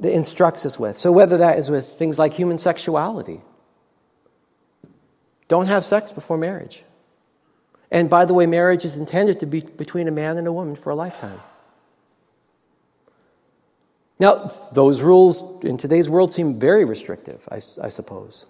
that 0.00 0.12
instructs 0.12 0.66
us 0.66 0.76
with. 0.76 0.96
So, 0.96 1.12
whether 1.12 1.36
that 1.36 1.56
is 1.56 1.70
with 1.70 1.86
things 1.86 2.18
like 2.18 2.32
human 2.32 2.58
sexuality, 2.58 3.40
don't 5.46 5.68
have 5.68 5.84
sex 5.84 6.10
before 6.10 6.36
marriage. 6.36 6.82
And 7.92 8.10
by 8.10 8.24
the 8.24 8.34
way, 8.34 8.46
marriage 8.46 8.84
is 8.84 8.96
intended 8.96 9.38
to 9.38 9.46
be 9.46 9.60
between 9.60 10.08
a 10.08 10.10
man 10.10 10.36
and 10.36 10.48
a 10.48 10.52
woman 10.52 10.74
for 10.74 10.90
a 10.90 10.96
lifetime. 10.96 11.40
Now, 14.18 14.52
those 14.72 15.00
rules 15.00 15.62
in 15.62 15.78
today's 15.78 16.10
world 16.10 16.32
seem 16.32 16.58
very 16.58 16.84
restrictive, 16.84 17.48
I, 17.52 17.56
I 17.80 17.88
suppose. 17.88 18.46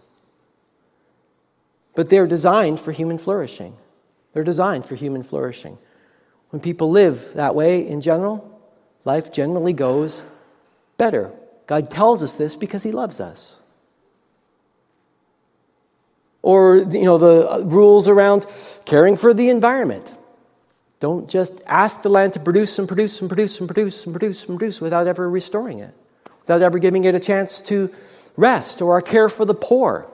But 1.95 2.09
they're 2.09 2.27
designed 2.27 2.81
for 2.81 2.93
human 2.93 3.19
flourishing. 3.19 3.77
They're 4.35 4.45
designed 4.45 4.85
for 4.85 4.97
human 4.97 5.23
flourishing. 5.23 5.79
When 6.51 6.61
people 6.61 6.91
live 6.91 7.35
that 7.35 7.55
way 7.55 7.87
in 7.87 8.01
general, 8.01 8.61
life 9.05 9.33
generally 9.33 9.73
goes 9.73 10.25
better. 10.99 11.33
God 11.67 11.91
tells 11.91 12.23
us 12.23 12.35
this 12.35 12.55
because 12.57 12.83
He 12.83 12.93
loves 12.93 13.21
us. 13.21 13.57
Or, 16.43 16.77
you 16.77 17.05
know, 17.05 17.17
the 17.17 17.51
uh, 17.51 17.59
rules 17.61 18.07
around 18.07 18.45
caring 18.85 19.17
for 19.17 19.33
the 19.33 19.49
environment. 19.49 20.13
Don't 21.01 21.29
just 21.29 21.63
ask 21.67 22.03
the 22.03 22.11
land 22.11 22.35
to 22.35 22.41
produce 22.41 22.79
and 22.79 22.87
produce 22.87 23.21
and 23.21 23.31
produce 23.31 23.59
and 23.61 23.69
produce 23.69 24.05
and 24.05 24.15
produce 24.15 24.45
and 24.45 24.59
produce 24.59 24.81
without 24.81 25.07
ever 25.07 25.29
restoring 25.31 25.79
it, 25.79 25.95
without 26.41 26.61
ever 26.61 26.79
giving 26.79 27.05
it 27.05 27.15
a 27.15 27.21
chance 27.21 27.63
to 27.63 27.93
rest 28.37 28.83
or 28.83 29.01
care 29.01 29.29
for 29.29 29.45
the 29.45 29.55
poor. 29.55 30.07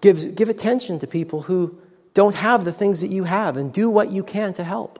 Give, 0.00 0.34
give 0.34 0.48
attention 0.48 0.98
to 0.98 1.06
people 1.06 1.42
who 1.42 1.78
don't 2.14 2.34
have 2.34 2.64
the 2.64 2.72
things 2.72 3.00
that 3.00 3.08
you 3.08 3.24
have 3.24 3.56
and 3.56 3.72
do 3.72 3.88
what 3.88 4.10
you 4.10 4.22
can 4.22 4.52
to 4.54 4.64
help. 4.64 4.98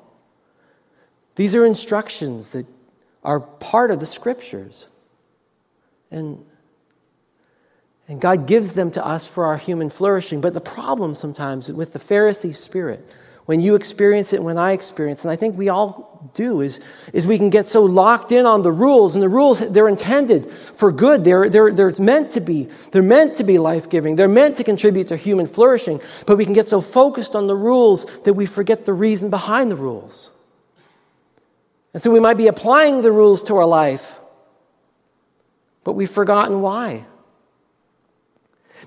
These 1.36 1.54
are 1.54 1.64
instructions 1.64 2.50
that 2.50 2.66
are 3.22 3.40
part 3.40 3.90
of 3.90 4.00
the 4.00 4.06
scriptures. 4.06 4.88
And, 6.10 6.44
and 8.08 8.20
God 8.20 8.46
gives 8.46 8.72
them 8.72 8.90
to 8.92 9.06
us 9.06 9.26
for 9.26 9.46
our 9.46 9.56
human 9.56 9.90
flourishing. 9.90 10.40
But 10.40 10.54
the 10.54 10.60
problem 10.60 11.14
sometimes 11.14 11.70
with 11.70 11.92
the 11.92 11.98
Pharisee 11.98 12.54
spirit, 12.54 13.08
when 13.48 13.62
you 13.62 13.76
experience 13.76 14.34
it, 14.34 14.42
when 14.42 14.58
I 14.58 14.72
experience, 14.72 15.24
and 15.24 15.30
I 15.30 15.36
think 15.36 15.56
we 15.56 15.70
all 15.70 16.30
do, 16.34 16.60
is, 16.60 16.80
is 17.14 17.26
we 17.26 17.38
can 17.38 17.48
get 17.48 17.64
so 17.64 17.82
locked 17.82 18.30
in 18.30 18.44
on 18.44 18.60
the 18.60 18.70
rules, 18.70 19.16
and 19.16 19.22
the 19.22 19.28
rules, 19.30 19.60
they're 19.70 19.88
intended 19.88 20.50
for 20.50 20.92
good. 20.92 21.24
They're, 21.24 21.48
they're, 21.48 21.70
they're 21.70 21.94
meant 21.98 22.32
to 22.32 22.42
be. 22.42 22.68
They're 22.92 23.02
meant 23.02 23.36
to 23.36 23.44
be 23.44 23.56
life-giving. 23.56 24.16
They're 24.16 24.28
meant 24.28 24.58
to 24.58 24.64
contribute 24.64 25.08
to 25.08 25.16
human 25.16 25.46
flourishing. 25.46 25.98
But 26.26 26.36
we 26.36 26.44
can 26.44 26.52
get 26.52 26.68
so 26.68 26.82
focused 26.82 27.34
on 27.34 27.46
the 27.46 27.56
rules 27.56 28.04
that 28.24 28.34
we 28.34 28.44
forget 28.44 28.84
the 28.84 28.92
reason 28.92 29.30
behind 29.30 29.70
the 29.70 29.76
rules. 29.76 30.30
And 31.94 32.02
so 32.02 32.10
we 32.10 32.20
might 32.20 32.36
be 32.36 32.48
applying 32.48 33.00
the 33.00 33.12
rules 33.12 33.44
to 33.44 33.56
our 33.56 33.66
life, 33.66 34.20
but 35.84 35.94
we've 35.94 36.10
forgotten 36.10 36.60
why. 36.60 37.06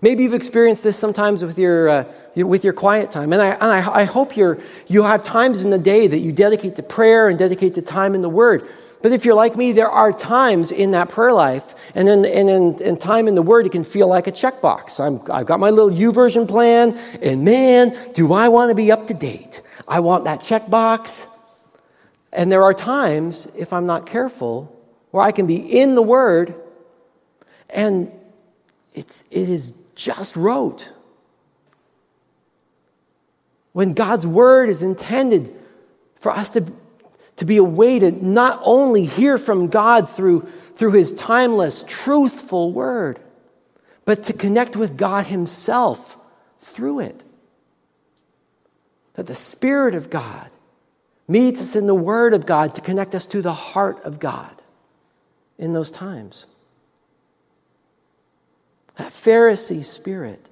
Maybe 0.01 0.23
you've 0.23 0.33
experienced 0.33 0.83
this 0.83 0.97
sometimes 0.97 1.43
with 1.43 1.57
your, 1.57 1.89
uh, 1.89 2.03
with 2.35 2.63
your 2.63 2.73
quiet 2.73 3.11
time. 3.11 3.33
And, 3.33 3.41
I, 3.41 3.49
and 3.49 3.63
I, 3.63 4.01
I 4.01 4.03
hope 4.05 4.37
you're, 4.37 4.57
you 4.87 5.03
have 5.03 5.23
times 5.23 5.63
in 5.63 5.69
the 5.69 5.79
day 5.79 6.07
that 6.07 6.19
you 6.19 6.31
dedicate 6.31 6.75
to 6.77 6.83
prayer 6.83 7.27
and 7.27 7.37
dedicate 7.37 7.75
to 7.75 7.81
time 7.81 8.15
in 8.15 8.21
the 8.21 8.29
Word. 8.29 8.67
But 9.01 9.11
if 9.11 9.25
you're 9.25 9.35
like 9.35 9.55
me, 9.55 9.71
there 9.71 9.89
are 9.89 10.13
times 10.13 10.71
in 10.71 10.91
that 10.91 11.09
prayer 11.09 11.33
life 11.33 11.73
and 11.95 12.07
in, 12.07 12.25
and 12.25 12.49
in, 12.49 12.81
in 12.81 12.97
time 12.97 13.27
in 13.27 13.35
the 13.35 13.41
Word, 13.41 13.65
it 13.65 13.71
can 13.71 13.83
feel 13.83 14.07
like 14.07 14.27
a 14.27 14.31
checkbox. 14.31 14.99
I'm, 14.99 15.19
I've 15.31 15.47
got 15.47 15.59
my 15.59 15.71
little 15.71 15.89
YouVersion 15.89 16.47
plan, 16.47 16.97
and 17.21 17.43
man, 17.43 17.97
do 18.13 18.33
I 18.33 18.49
want 18.49 18.69
to 18.69 18.75
be 18.75 18.91
up 18.91 19.07
to 19.07 19.13
date. 19.13 19.61
I 19.87 19.99
want 19.99 20.25
that 20.25 20.41
checkbox. 20.41 21.27
And 22.31 22.51
there 22.51 22.63
are 22.63 22.73
times, 22.73 23.47
if 23.57 23.73
I'm 23.73 23.85
not 23.85 24.05
careful, 24.05 24.77
where 25.09 25.23
I 25.23 25.31
can 25.31 25.47
be 25.47 25.57
in 25.57 25.95
the 25.95 26.01
Word 26.01 26.55
and 27.71 28.11
it's, 28.93 29.23
it 29.31 29.49
is 29.49 29.73
just 30.01 30.35
rote. 30.35 30.89
When 33.71 33.93
God's 33.93 34.25
Word 34.25 34.67
is 34.67 34.81
intended 34.81 35.53
for 36.15 36.31
us 36.31 36.49
to, 36.51 36.65
to 37.35 37.45
be 37.45 37.57
a 37.57 37.63
way 37.63 37.99
to 37.99 38.11
not 38.11 38.59
only 38.63 39.05
hear 39.05 39.37
from 39.37 39.67
God 39.67 40.09
through, 40.09 40.41
through 40.73 40.93
His 40.93 41.11
timeless, 41.11 41.83
truthful 41.87 42.71
Word, 42.71 43.19
but 44.03 44.23
to 44.23 44.33
connect 44.33 44.75
with 44.75 44.97
God 44.97 45.27
Himself 45.27 46.17
through 46.59 47.01
it. 47.01 47.23
That 49.13 49.27
the 49.27 49.35
Spirit 49.35 49.93
of 49.93 50.09
God 50.09 50.49
meets 51.27 51.61
us 51.61 51.75
in 51.75 51.85
the 51.85 51.93
Word 51.93 52.33
of 52.33 52.47
God 52.47 52.73
to 52.73 52.81
connect 52.81 53.13
us 53.13 53.27
to 53.27 53.43
the 53.43 53.53
heart 53.53 54.03
of 54.03 54.19
God 54.19 54.63
in 55.59 55.73
those 55.73 55.91
times. 55.91 56.47
Pharisee 59.11 59.83
spirit. 59.83 60.49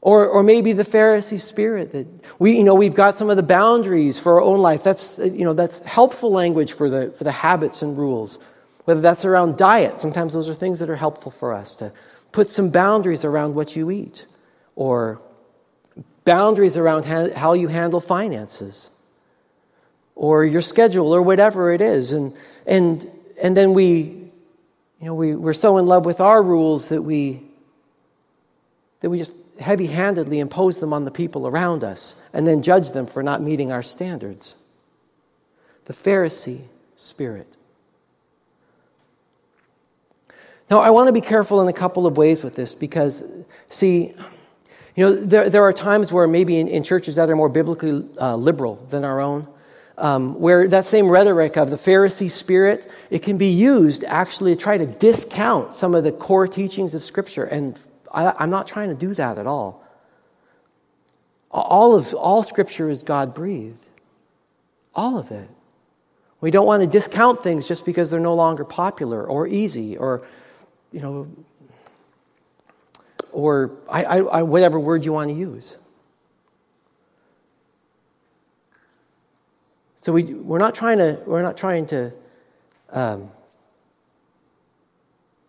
Or, 0.00 0.26
or 0.26 0.42
maybe 0.42 0.72
the 0.72 0.82
Pharisee 0.84 1.40
spirit 1.40 1.92
that 1.92 2.06
we, 2.38 2.56
you 2.56 2.64
know, 2.64 2.74
we've 2.74 2.94
got 2.94 3.16
some 3.16 3.30
of 3.30 3.36
the 3.36 3.42
boundaries 3.42 4.18
for 4.18 4.34
our 4.34 4.42
own 4.42 4.60
life. 4.60 4.82
That's, 4.82 5.18
you 5.18 5.44
know, 5.44 5.52
that's 5.52 5.84
helpful 5.84 6.32
language 6.32 6.72
for 6.72 6.90
the, 6.90 7.10
for 7.10 7.24
the 7.24 7.30
habits 7.30 7.82
and 7.82 7.96
rules. 7.96 8.38
Whether 8.84 9.00
that's 9.00 9.24
around 9.24 9.58
diet, 9.58 10.00
sometimes 10.00 10.32
those 10.32 10.48
are 10.48 10.54
things 10.54 10.80
that 10.80 10.90
are 10.90 10.96
helpful 10.96 11.30
for 11.30 11.52
us 11.52 11.76
to 11.76 11.92
put 12.32 12.50
some 12.50 12.70
boundaries 12.70 13.24
around 13.24 13.54
what 13.54 13.76
you 13.76 13.90
eat. 13.90 14.26
or 14.76 15.20
boundaries 16.24 16.76
around 16.76 17.04
how 17.04 17.52
you 17.52 17.68
handle 17.68 18.00
finances 18.00 18.90
or 20.14 20.44
your 20.44 20.62
schedule 20.62 21.12
or 21.12 21.22
whatever 21.22 21.72
it 21.72 21.80
is. 21.80 22.12
And, 22.12 22.34
and, 22.66 23.10
and 23.42 23.56
then 23.56 23.74
we, 23.74 24.21
you 25.02 25.08
know, 25.08 25.14
we, 25.14 25.34
we're 25.34 25.52
so 25.52 25.78
in 25.78 25.86
love 25.86 26.06
with 26.06 26.20
our 26.20 26.40
rules 26.40 26.90
that 26.90 27.02
we, 27.02 27.42
that 29.00 29.10
we 29.10 29.18
just 29.18 29.36
heavy 29.58 29.88
handedly 29.88 30.38
impose 30.38 30.78
them 30.78 30.92
on 30.92 31.04
the 31.04 31.10
people 31.10 31.48
around 31.48 31.82
us 31.82 32.14
and 32.32 32.46
then 32.46 32.62
judge 32.62 32.92
them 32.92 33.06
for 33.06 33.20
not 33.20 33.42
meeting 33.42 33.72
our 33.72 33.82
standards. 33.82 34.54
The 35.86 35.92
Pharisee 35.92 36.60
spirit. 36.94 37.56
Now, 40.70 40.78
I 40.78 40.90
want 40.90 41.08
to 41.08 41.12
be 41.12 41.20
careful 41.20 41.60
in 41.60 41.66
a 41.66 41.72
couple 41.72 42.06
of 42.06 42.16
ways 42.16 42.44
with 42.44 42.54
this 42.54 42.72
because, 42.72 43.24
see, 43.70 44.12
you 44.94 45.04
know, 45.04 45.16
there, 45.16 45.50
there 45.50 45.64
are 45.64 45.72
times 45.72 46.12
where 46.12 46.28
maybe 46.28 46.58
in, 46.60 46.68
in 46.68 46.84
churches 46.84 47.16
that 47.16 47.28
are 47.28 47.34
more 47.34 47.48
biblically 47.48 48.08
uh, 48.20 48.36
liberal 48.36 48.76
than 48.76 49.04
our 49.04 49.20
own, 49.20 49.48
um, 50.02 50.40
where 50.40 50.66
that 50.66 50.84
same 50.84 51.08
rhetoric 51.08 51.56
of 51.56 51.70
the 51.70 51.76
Pharisee 51.76 52.28
spirit, 52.28 52.90
it 53.08 53.20
can 53.20 53.38
be 53.38 53.46
used 53.46 54.02
actually 54.02 54.54
to 54.56 54.60
try 54.60 54.76
to 54.76 54.84
discount 54.84 55.74
some 55.74 55.94
of 55.94 56.02
the 56.02 56.10
core 56.10 56.48
teachings 56.48 56.92
of 56.94 57.04
Scripture. 57.04 57.44
And 57.44 57.78
I, 58.12 58.34
I'm 58.36 58.50
not 58.50 58.66
trying 58.66 58.88
to 58.88 58.96
do 58.96 59.14
that 59.14 59.38
at 59.38 59.46
all. 59.46 59.86
All 61.52 61.94
of 61.94 62.12
all 62.14 62.42
Scripture 62.42 62.90
is 62.90 63.04
God 63.04 63.32
breathed. 63.32 63.88
All 64.92 65.18
of 65.18 65.30
it. 65.30 65.48
We 66.40 66.50
don't 66.50 66.66
want 66.66 66.82
to 66.82 66.88
discount 66.88 67.44
things 67.44 67.68
just 67.68 67.86
because 67.86 68.10
they're 68.10 68.18
no 68.18 68.34
longer 68.34 68.64
popular 68.64 69.24
or 69.24 69.46
easy 69.46 69.96
or, 69.96 70.26
you 70.90 70.98
know, 70.98 71.28
or 73.30 73.70
I, 73.88 74.04
I, 74.04 74.42
whatever 74.42 74.80
word 74.80 75.04
you 75.04 75.12
want 75.12 75.30
to 75.30 75.34
use. 75.36 75.78
So 80.02 80.12
we, 80.12 80.24
we're 80.24 80.58
not 80.58 80.74
trying 80.74 80.98
to, 80.98 81.20
we're 81.26 81.42
not 81.42 81.56
trying 81.56 81.86
to, 81.86 82.12
um, 82.90 83.30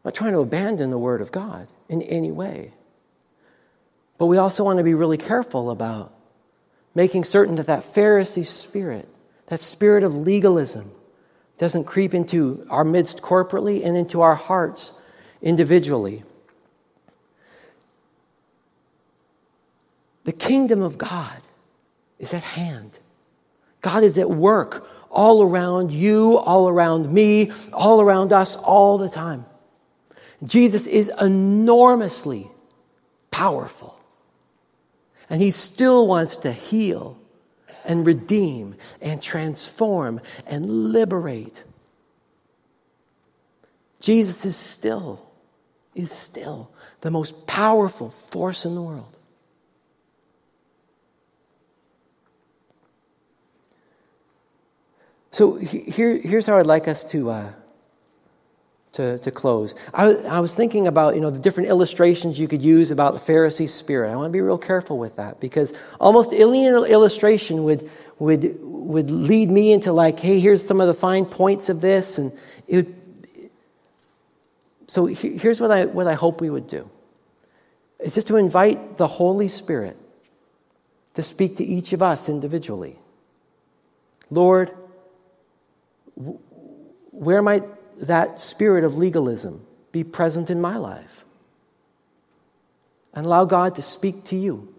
not 0.05 0.13
trying 0.13 0.33
to 0.33 0.41
abandon 0.41 0.91
the 0.91 0.97
Word 0.99 1.21
of 1.21 1.31
God 1.31 1.67
in 1.89 2.03
any 2.03 2.31
way. 2.31 2.71
But 4.19 4.27
we 4.27 4.37
also 4.37 4.63
want 4.63 4.77
to 4.77 4.83
be 4.83 4.93
really 4.93 5.17
careful 5.17 5.71
about 5.71 6.13
making 6.93 7.23
certain 7.23 7.55
that 7.55 7.65
that 7.65 7.81
Pharisee 7.81 8.45
spirit, 8.45 9.09
that 9.47 9.59
spirit 9.59 10.03
of 10.03 10.13
legalism, 10.13 10.91
doesn't 11.57 11.85
creep 11.85 12.13
into 12.13 12.63
our 12.69 12.83
midst 12.83 13.23
corporately 13.23 13.83
and 13.83 13.97
into 13.97 14.21
our 14.21 14.35
hearts 14.35 14.93
individually. 15.41 16.23
The 20.25 20.31
kingdom 20.31 20.83
of 20.83 20.99
God 20.99 21.41
is 22.19 22.35
at 22.35 22.43
hand. 22.43 22.99
God 23.83 24.03
is 24.03 24.17
at 24.17 24.29
work 24.29 24.89
all 25.11 25.43
around 25.43 25.91
you, 25.91 26.39
all 26.39 26.67
around 26.67 27.13
me, 27.13 27.51
all 27.71 28.01
around 28.01 28.33
us, 28.33 28.55
all 28.55 28.97
the 28.97 29.09
time. 29.09 29.45
Jesus 30.43 30.87
is 30.87 31.11
enormously 31.21 32.47
powerful. 33.29 33.99
And 35.29 35.41
he 35.41 35.51
still 35.51 36.07
wants 36.07 36.37
to 36.37 36.51
heal 36.51 37.19
and 37.85 38.05
redeem 38.05 38.75
and 39.01 39.21
transform 39.21 40.21
and 40.45 40.91
liberate. 40.91 41.63
Jesus 43.99 44.45
is 44.45 44.55
still, 44.55 45.29
is 45.93 46.11
still 46.11 46.71
the 47.01 47.11
most 47.11 47.45
powerful 47.47 48.09
force 48.09 48.65
in 48.65 48.75
the 48.75 48.81
world. 48.81 49.17
So 55.33 55.55
here, 55.55 56.15
here's 56.17 56.45
how 56.45 56.59
I'd 56.59 56.67
like 56.67 56.87
us 56.87 57.03
to, 57.05 57.31
uh, 57.31 57.51
to, 58.91 59.17
to 59.17 59.31
close. 59.31 59.73
I, 59.91 60.13
I 60.13 60.39
was 60.41 60.53
thinking 60.53 60.85
about 60.85 61.15
you 61.15 61.21
know, 61.21 61.31
the 61.31 61.39
different 61.39 61.69
illustrations 61.69 62.37
you 62.37 62.47
could 62.47 62.61
use 62.61 62.91
about 62.91 63.15
the 63.15 63.19
Pharisee 63.19 63.67
spirit. 63.67 64.11
I 64.11 64.15
want 64.15 64.27
to 64.27 64.31
be 64.31 64.41
real 64.41 64.59
careful 64.59 64.99
with 64.99 65.15
that 65.15 65.39
because 65.39 65.73
almost 65.99 66.33
any 66.33 66.67
illustration 66.67 67.63
would, 67.63 67.89
would, 68.19 68.59
would 68.61 69.09
lead 69.09 69.49
me 69.49 69.73
into 69.73 69.91
like, 69.91 70.19
hey, 70.19 70.39
here's 70.39 70.63
some 70.63 70.79
of 70.79 70.85
the 70.85 70.93
fine 70.93 71.25
points 71.25 71.67
of 71.67 71.81
this. 71.81 72.19
And 72.19 72.31
it 72.67 72.87
so 74.85 75.07
here's 75.07 75.59
what 75.59 75.71
I, 75.71 75.85
what 75.85 76.05
I 76.05 76.13
hope 76.13 76.41
we 76.41 76.51
would 76.51 76.67
do. 76.67 76.87
It's 77.97 78.13
just 78.13 78.27
to 78.27 78.35
invite 78.35 78.97
the 78.97 79.07
Holy 79.07 79.47
Spirit 79.47 79.97
to 81.15 81.23
speak 81.23 81.57
to 81.57 81.63
each 81.63 81.91
of 81.91 82.03
us 82.03 82.29
individually. 82.29 82.99
Lord, 84.29 84.71
where 86.15 87.41
might 87.41 87.63
that 88.01 88.41
spirit 88.41 88.83
of 88.83 88.95
legalism 88.95 89.65
be 89.91 90.03
present 90.03 90.49
in 90.49 90.61
my 90.61 90.77
life? 90.77 91.25
And 93.13 93.25
allow 93.25 93.45
God 93.45 93.75
to 93.75 93.81
speak 93.81 94.23
to 94.25 94.35
you. 94.35 94.73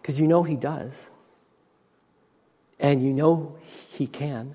Because 0.00 0.20
you 0.20 0.26
know 0.26 0.42
He 0.42 0.56
does. 0.56 1.08
And 2.78 3.02
you 3.02 3.12
know 3.12 3.56
He 3.90 4.06
can. 4.06 4.54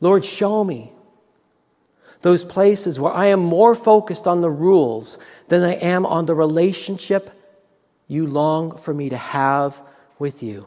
Lord, 0.00 0.24
show 0.24 0.62
me 0.62 0.92
those 2.22 2.44
places 2.44 3.00
where 3.00 3.12
I 3.12 3.26
am 3.26 3.40
more 3.40 3.74
focused 3.74 4.26
on 4.26 4.40
the 4.40 4.50
rules 4.50 5.18
than 5.48 5.62
I 5.62 5.74
am 5.74 6.06
on 6.06 6.26
the 6.26 6.34
relationship 6.34 7.30
you 8.08 8.26
long 8.26 8.76
for 8.78 8.94
me 8.94 9.08
to 9.08 9.16
have 9.16 9.80
with 10.18 10.42
you. 10.42 10.66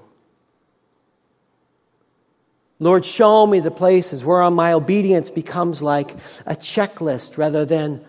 Lord, 2.80 3.04
show 3.04 3.46
me 3.46 3.60
the 3.60 3.72
places 3.72 4.24
where 4.24 4.50
my 4.50 4.72
obedience 4.72 5.30
becomes 5.30 5.82
like 5.82 6.12
a 6.46 6.56
checklist 6.56 7.38
rather 7.38 7.65
than 7.65 8.04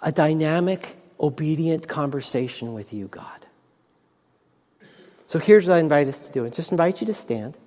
a 0.00 0.10
dynamic, 0.10 0.96
obedient 1.20 1.86
conversation 1.88 2.72
with 2.72 2.94
you, 2.94 3.08
God. 3.08 3.46
So 5.26 5.38
here's 5.38 5.68
what 5.68 5.74
I 5.74 5.80
invite 5.80 6.08
us 6.08 6.20
to 6.20 6.32
do. 6.32 6.46
I 6.46 6.48
just 6.48 6.70
invite 6.70 7.02
you 7.02 7.06
to 7.08 7.14
stand. 7.14 7.58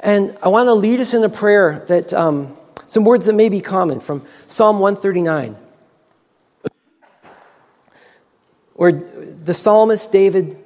And 0.00 0.36
I 0.42 0.48
want 0.48 0.66
to 0.66 0.74
lead 0.74 0.98
us 0.98 1.14
in 1.14 1.22
a 1.22 1.28
prayer 1.28 1.84
that 1.86 2.12
um, 2.12 2.56
some 2.86 3.04
words 3.04 3.26
that 3.26 3.34
may 3.34 3.48
be 3.48 3.60
common 3.60 4.00
from 4.00 4.26
Psalm 4.48 4.80
139, 4.80 5.56
where 8.74 8.90
the 8.90 9.54
psalmist 9.54 10.10
David 10.10 10.58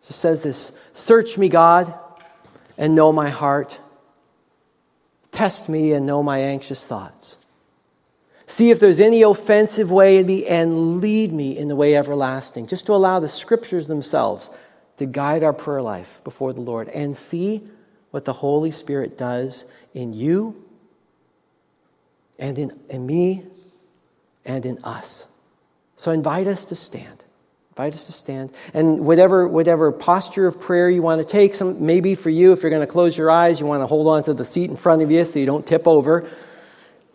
says 0.00 0.42
this 0.42 0.78
Search 0.92 1.38
me, 1.38 1.48
God 1.48 1.94
and 2.78 2.94
know 2.94 3.12
my 3.12 3.28
heart. 3.28 3.80
Test 5.32 5.68
me 5.68 5.92
and 5.92 6.06
know 6.06 6.22
my 6.22 6.38
anxious 6.38 6.86
thoughts. 6.86 7.36
See 8.46 8.70
if 8.70 8.78
there's 8.78 9.00
any 9.00 9.22
offensive 9.22 9.90
way 9.90 10.18
in 10.18 10.26
me 10.26 10.46
and 10.46 11.00
lead 11.00 11.32
me 11.32 11.58
in 11.58 11.68
the 11.68 11.76
way 11.76 11.96
everlasting. 11.96 12.66
Just 12.68 12.86
to 12.86 12.92
allow 12.92 13.18
the 13.18 13.28
scriptures 13.28 13.88
themselves 13.88 14.50
to 14.98 15.06
guide 15.06 15.42
our 15.42 15.52
prayer 15.52 15.82
life 15.82 16.20
before 16.24 16.52
the 16.52 16.60
Lord 16.60 16.88
and 16.88 17.16
see 17.16 17.64
what 18.12 18.24
the 18.24 18.32
Holy 18.32 18.70
Spirit 18.70 19.18
does 19.18 19.64
in 19.94 20.12
you 20.12 20.64
and 22.38 22.56
in, 22.58 22.78
in 22.88 23.04
me 23.04 23.44
and 24.44 24.64
in 24.64 24.78
us. 24.84 25.26
So 25.96 26.12
invite 26.12 26.46
us 26.46 26.64
to 26.66 26.74
stand. 26.74 27.24
Invite 27.76 27.92
us 27.92 28.06
to 28.06 28.12
stand. 28.12 28.52
And 28.72 29.00
whatever, 29.00 29.46
whatever 29.46 29.92
posture 29.92 30.46
of 30.46 30.58
prayer 30.58 30.88
you 30.88 31.02
want 31.02 31.20
to 31.20 31.30
take, 31.30 31.54
some, 31.54 31.84
maybe 31.84 32.14
for 32.14 32.30
you, 32.30 32.52
if 32.52 32.62
you're 32.62 32.70
going 32.70 32.86
to 32.86 32.90
close 32.90 33.18
your 33.18 33.30
eyes, 33.30 33.60
you 33.60 33.66
want 33.66 33.82
to 33.82 33.86
hold 33.86 34.06
on 34.06 34.22
to 34.22 34.32
the 34.32 34.46
seat 34.46 34.70
in 34.70 34.76
front 34.76 35.02
of 35.02 35.10
you 35.10 35.22
so 35.26 35.38
you 35.38 35.44
don't 35.44 35.66
tip 35.66 35.86
over. 35.86 36.26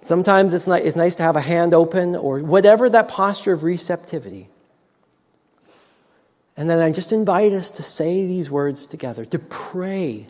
Sometimes 0.02 0.54
it's, 0.54 0.68
not, 0.68 0.82
it's 0.82 0.96
nice 0.96 1.16
to 1.16 1.24
have 1.24 1.36
a 1.36 1.42
hand 1.42 1.74
open 1.74 2.16
or 2.16 2.42
whatever 2.42 2.92
that 2.92 3.08
posture 3.08 3.54
of 3.54 3.64
receptivity. 3.64 4.50
And 6.56 6.70
then 6.70 6.78
I 6.78 6.92
just 6.92 7.12
invite 7.12 7.54
us 7.54 7.72
to 7.72 7.82
say 7.82 8.28
these 8.28 8.52
words 8.52 8.86
together, 8.86 9.26
to 9.26 9.40
pray 9.40 10.28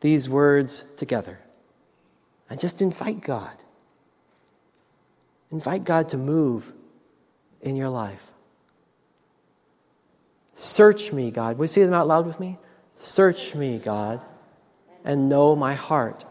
these 0.00 0.28
words 0.28 0.84
together. 0.98 1.38
And 2.50 2.60
just 2.60 2.82
invite 2.82 3.22
God. 3.22 3.56
Invite 5.50 5.84
God 5.84 6.10
to 6.10 6.18
move 6.18 6.70
in 7.62 7.76
your 7.76 7.88
life. 7.88 8.33
Search 10.54 11.12
me, 11.12 11.30
God. 11.30 11.58
Will 11.58 11.64
you 11.64 11.68
say 11.68 11.82
them 11.82 11.94
out 11.94 12.06
loud 12.06 12.26
with 12.26 12.38
me? 12.38 12.58
Search 12.98 13.54
me, 13.54 13.78
God, 13.78 14.24
and 15.04 15.28
know 15.28 15.56
my 15.56 15.74
heart. 15.74 16.24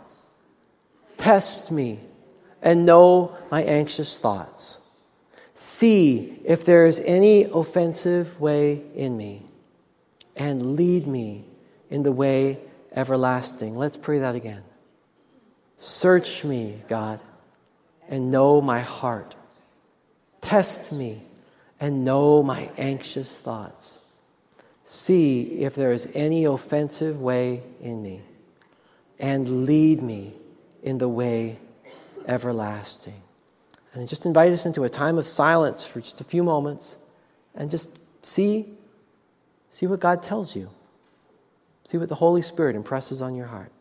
Test 1.18 1.72
me 1.72 2.00
and 2.62 2.86
know 2.86 3.38
my 3.52 3.64
anxious 3.64 4.18
thoughts. 4.18 4.80
See 5.54 6.40
if 6.46 6.66
there 6.66 6.86
is 6.86 7.00
any 7.00 7.44
offensive 7.44 8.40
way 8.40 8.82
in 8.96 9.18
me, 9.18 9.46
and 10.36 10.76
lead 10.76 11.06
me 11.06 11.46
in 11.90 12.04
the 12.04 12.12
way 12.12 12.60
everlasting. 12.92 13.76
Let's 13.76 13.98
pray 13.98 14.20
that 14.20 14.36
again. 14.36 14.64
Search 15.78 16.44
me, 16.44 16.80
God, 16.88 17.22
and 18.10 18.32
know 18.32 18.62
my 18.62 18.82
heart. 18.82 19.36
Test 20.42 20.92
me 20.92 21.22
and 21.80 22.04
know 22.04 22.42
my 22.42 22.70
anxious 22.78 23.38
thoughts. 23.38 24.03
See 24.94 25.64
if 25.64 25.74
there 25.74 25.92
is 25.92 26.08
any 26.14 26.46
offensive 26.46 27.20
way 27.20 27.64
in 27.82 28.04
me, 28.04 28.22
and 29.18 29.66
lead 29.66 30.04
me 30.04 30.36
in 30.84 31.00
the 31.00 31.10
way 31.10 31.58
everlasting. 32.28 33.20
And 33.96 34.08
just 34.08 34.28
invite 34.28 34.52
us 34.52 34.68
into 34.68 34.84
a 34.84 34.90
time 34.90 35.18
of 35.18 35.26
silence 35.26 35.84
for 35.84 36.00
just 36.00 36.22
a 36.22 36.24
few 36.24 36.44
moments 36.44 36.98
and 37.56 37.72
just 37.72 37.98
see, 38.24 38.68
see 39.72 39.88
what 39.88 40.00
God 40.00 40.22
tells 40.22 40.56
you. 40.56 40.70
See 41.86 41.98
what 41.98 42.08
the 42.08 42.16
Holy 42.16 42.44
Spirit 42.44 42.76
impresses 42.76 43.20
on 43.20 43.34
your 43.34 43.48
heart. 43.48 43.72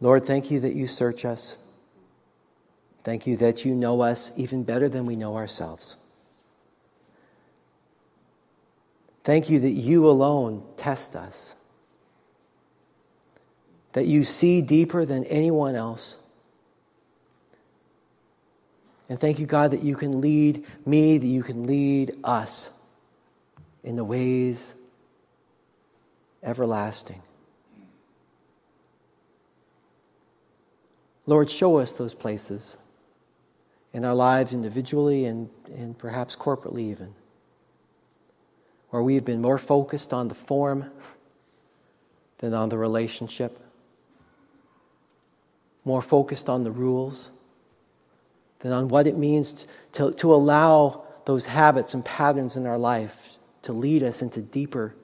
Lord, 0.00 0.24
thank 0.24 0.50
you 0.50 0.60
that 0.60 0.74
you 0.74 0.86
search 0.86 1.24
us. 1.24 1.58
Thank 3.02 3.26
you 3.26 3.36
that 3.38 3.64
you 3.64 3.74
know 3.74 4.00
us 4.00 4.32
even 4.36 4.64
better 4.64 4.88
than 4.88 5.06
we 5.06 5.16
know 5.16 5.36
ourselves. 5.36 5.96
Thank 9.24 9.50
you 9.50 9.60
that 9.60 9.70
you 9.70 10.08
alone 10.08 10.62
test 10.76 11.14
us, 11.14 11.54
that 13.92 14.06
you 14.06 14.24
see 14.24 14.62
deeper 14.62 15.04
than 15.04 15.24
anyone 15.24 15.74
else. 15.74 16.16
And 19.08 19.18
thank 19.18 19.38
you, 19.38 19.46
God, 19.46 19.70
that 19.72 19.82
you 19.82 19.96
can 19.96 20.20
lead 20.20 20.64
me, 20.86 21.18
that 21.18 21.26
you 21.26 21.42
can 21.42 21.64
lead 21.64 22.14
us 22.24 22.70
in 23.82 23.96
the 23.96 24.04
ways 24.04 24.74
everlasting. 26.42 27.22
Lord, 31.28 31.50
show 31.50 31.76
us 31.76 31.92
those 31.92 32.14
places 32.14 32.78
in 33.92 34.06
our 34.06 34.14
lives 34.14 34.54
individually 34.54 35.26
and, 35.26 35.50
and 35.66 35.96
perhaps 35.96 36.34
corporately, 36.34 36.80
even, 36.80 37.12
where 38.88 39.02
we 39.02 39.14
have 39.16 39.26
been 39.26 39.42
more 39.42 39.58
focused 39.58 40.14
on 40.14 40.28
the 40.28 40.34
form 40.34 40.90
than 42.38 42.54
on 42.54 42.70
the 42.70 42.78
relationship, 42.78 43.60
more 45.84 46.00
focused 46.00 46.48
on 46.48 46.64
the 46.64 46.70
rules 46.70 47.30
than 48.60 48.72
on 48.72 48.88
what 48.88 49.06
it 49.06 49.18
means 49.18 49.66
to, 49.92 50.12
to 50.12 50.34
allow 50.34 51.04
those 51.26 51.44
habits 51.44 51.92
and 51.92 52.06
patterns 52.06 52.56
in 52.56 52.66
our 52.66 52.78
life 52.78 53.36
to 53.60 53.74
lead 53.74 54.02
us 54.02 54.22
into 54.22 54.40
deeper 54.40 54.94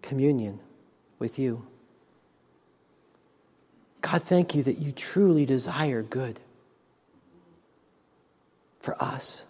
communion 0.00 0.58
with 1.18 1.38
you. 1.38 1.66
God, 4.14 4.22
thank 4.22 4.54
you 4.54 4.62
that 4.62 4.78
you 4.78 4.92
truly 4.92 5.44
desire 5.44 6.00
good 6.00 6.38
for 8.78 8.94
us. 9.02 9.44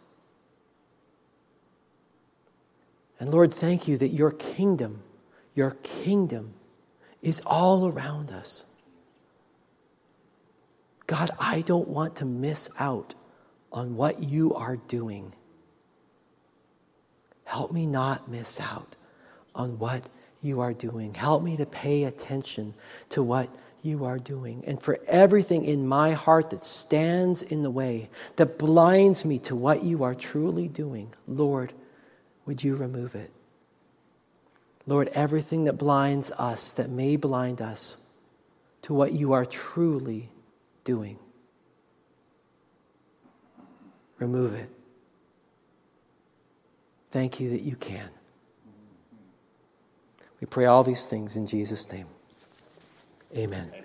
And 3.20 3.30
Lord, 3.30 3.52
thank 3.52 3.86
you 3.86 3.98
that 3.98 4.08
your 4.08 4.30
kingdom, 4.30 5.02
your 5.54 5.72
kingdom 5.82 6.54
is 7.20 7.42
all 7.44 7.88
around 7.88 8.30
us. 8.32 8.64
God, 11.06 11.28
I 11.38 11.60
don't 11.60 11.88
want 11.88 12.16
to 12.16 12.24
miss 12.24 12.70
out 12.78 13.12
on 13.70 13.96
what 13.96 14.22
you 14.22 14.54
are 14.54 14.76
doing. 14.76 15.34
Help 17.44 17.70
me 17.70 17.84
not 17.84 18.30
miss 18.30 18.58
out 18.60 18.96
on 19.54 19.78
what 19.78 20.08
you 20.40 20.62
are 20.62 20.72
doing. 20.72 21.12
Help 21.12 21.42
me 21.42 21.54
to 21.58 21.66
pay 21.66 22.04
attention 22.04 22.72
to 23.10 23.22
what 23.22 23.54
you 23.84 24.04
are 24.04 24.18
doing, 24.18 24.64
and 24.66 24.80
for 24.80 24.98
everything 25.06 25.64
in 25.64 25.86
my 25.86 26.12
heart 26.12 26.50
that 26.50 26.64
stands 26.64 27.42
in 27.42 27.62
the 27.62 27.70
way, 27.70 28.08
that 28.36 28.58
blinds 28.58 29.24
me 29.24 29.38
to 29.40 29.54
what 29.54 29.84
you 29.84 30.02
are 30.04 30.14
truly 30.14 30.68
doing. 30.68 31.12
Lord, 31.28 31.72
would 32.46 32.64
you 32.64 32.76
remove 32.76 33.14
it? 33.14 33.30
Lord, 34.86 35.08
everything 35.08 35.64
that 35.64 35.74
blinds 35.74 36.30
us, 36.32 36.72
that 36.72 36.90
may 36.90 37.16
blind 37.16 37.60
us 37.62 37.96
to 38.82 38.94
what 38.94 39.12
you 39.12 39.32
are 39.32 39.46
truly 39.46 40.30
doing, 40.84 41.18
remove 44.18 44.54
it. 44.54 44.70
Thank 47.10 47.38
you 47.38 47.50
that 47.50 47.62
you 47.62 47.76
can. 47.76 48.10
We 50.40 50.46
pray 50.46 50.66
all 50.66 50.84
these 50.84 51.06
things 51.06 51.36
in 51.36 51.46
Jesus' 51.46 51.90
name. 51.90 52.06
Amen. 53.36 53.83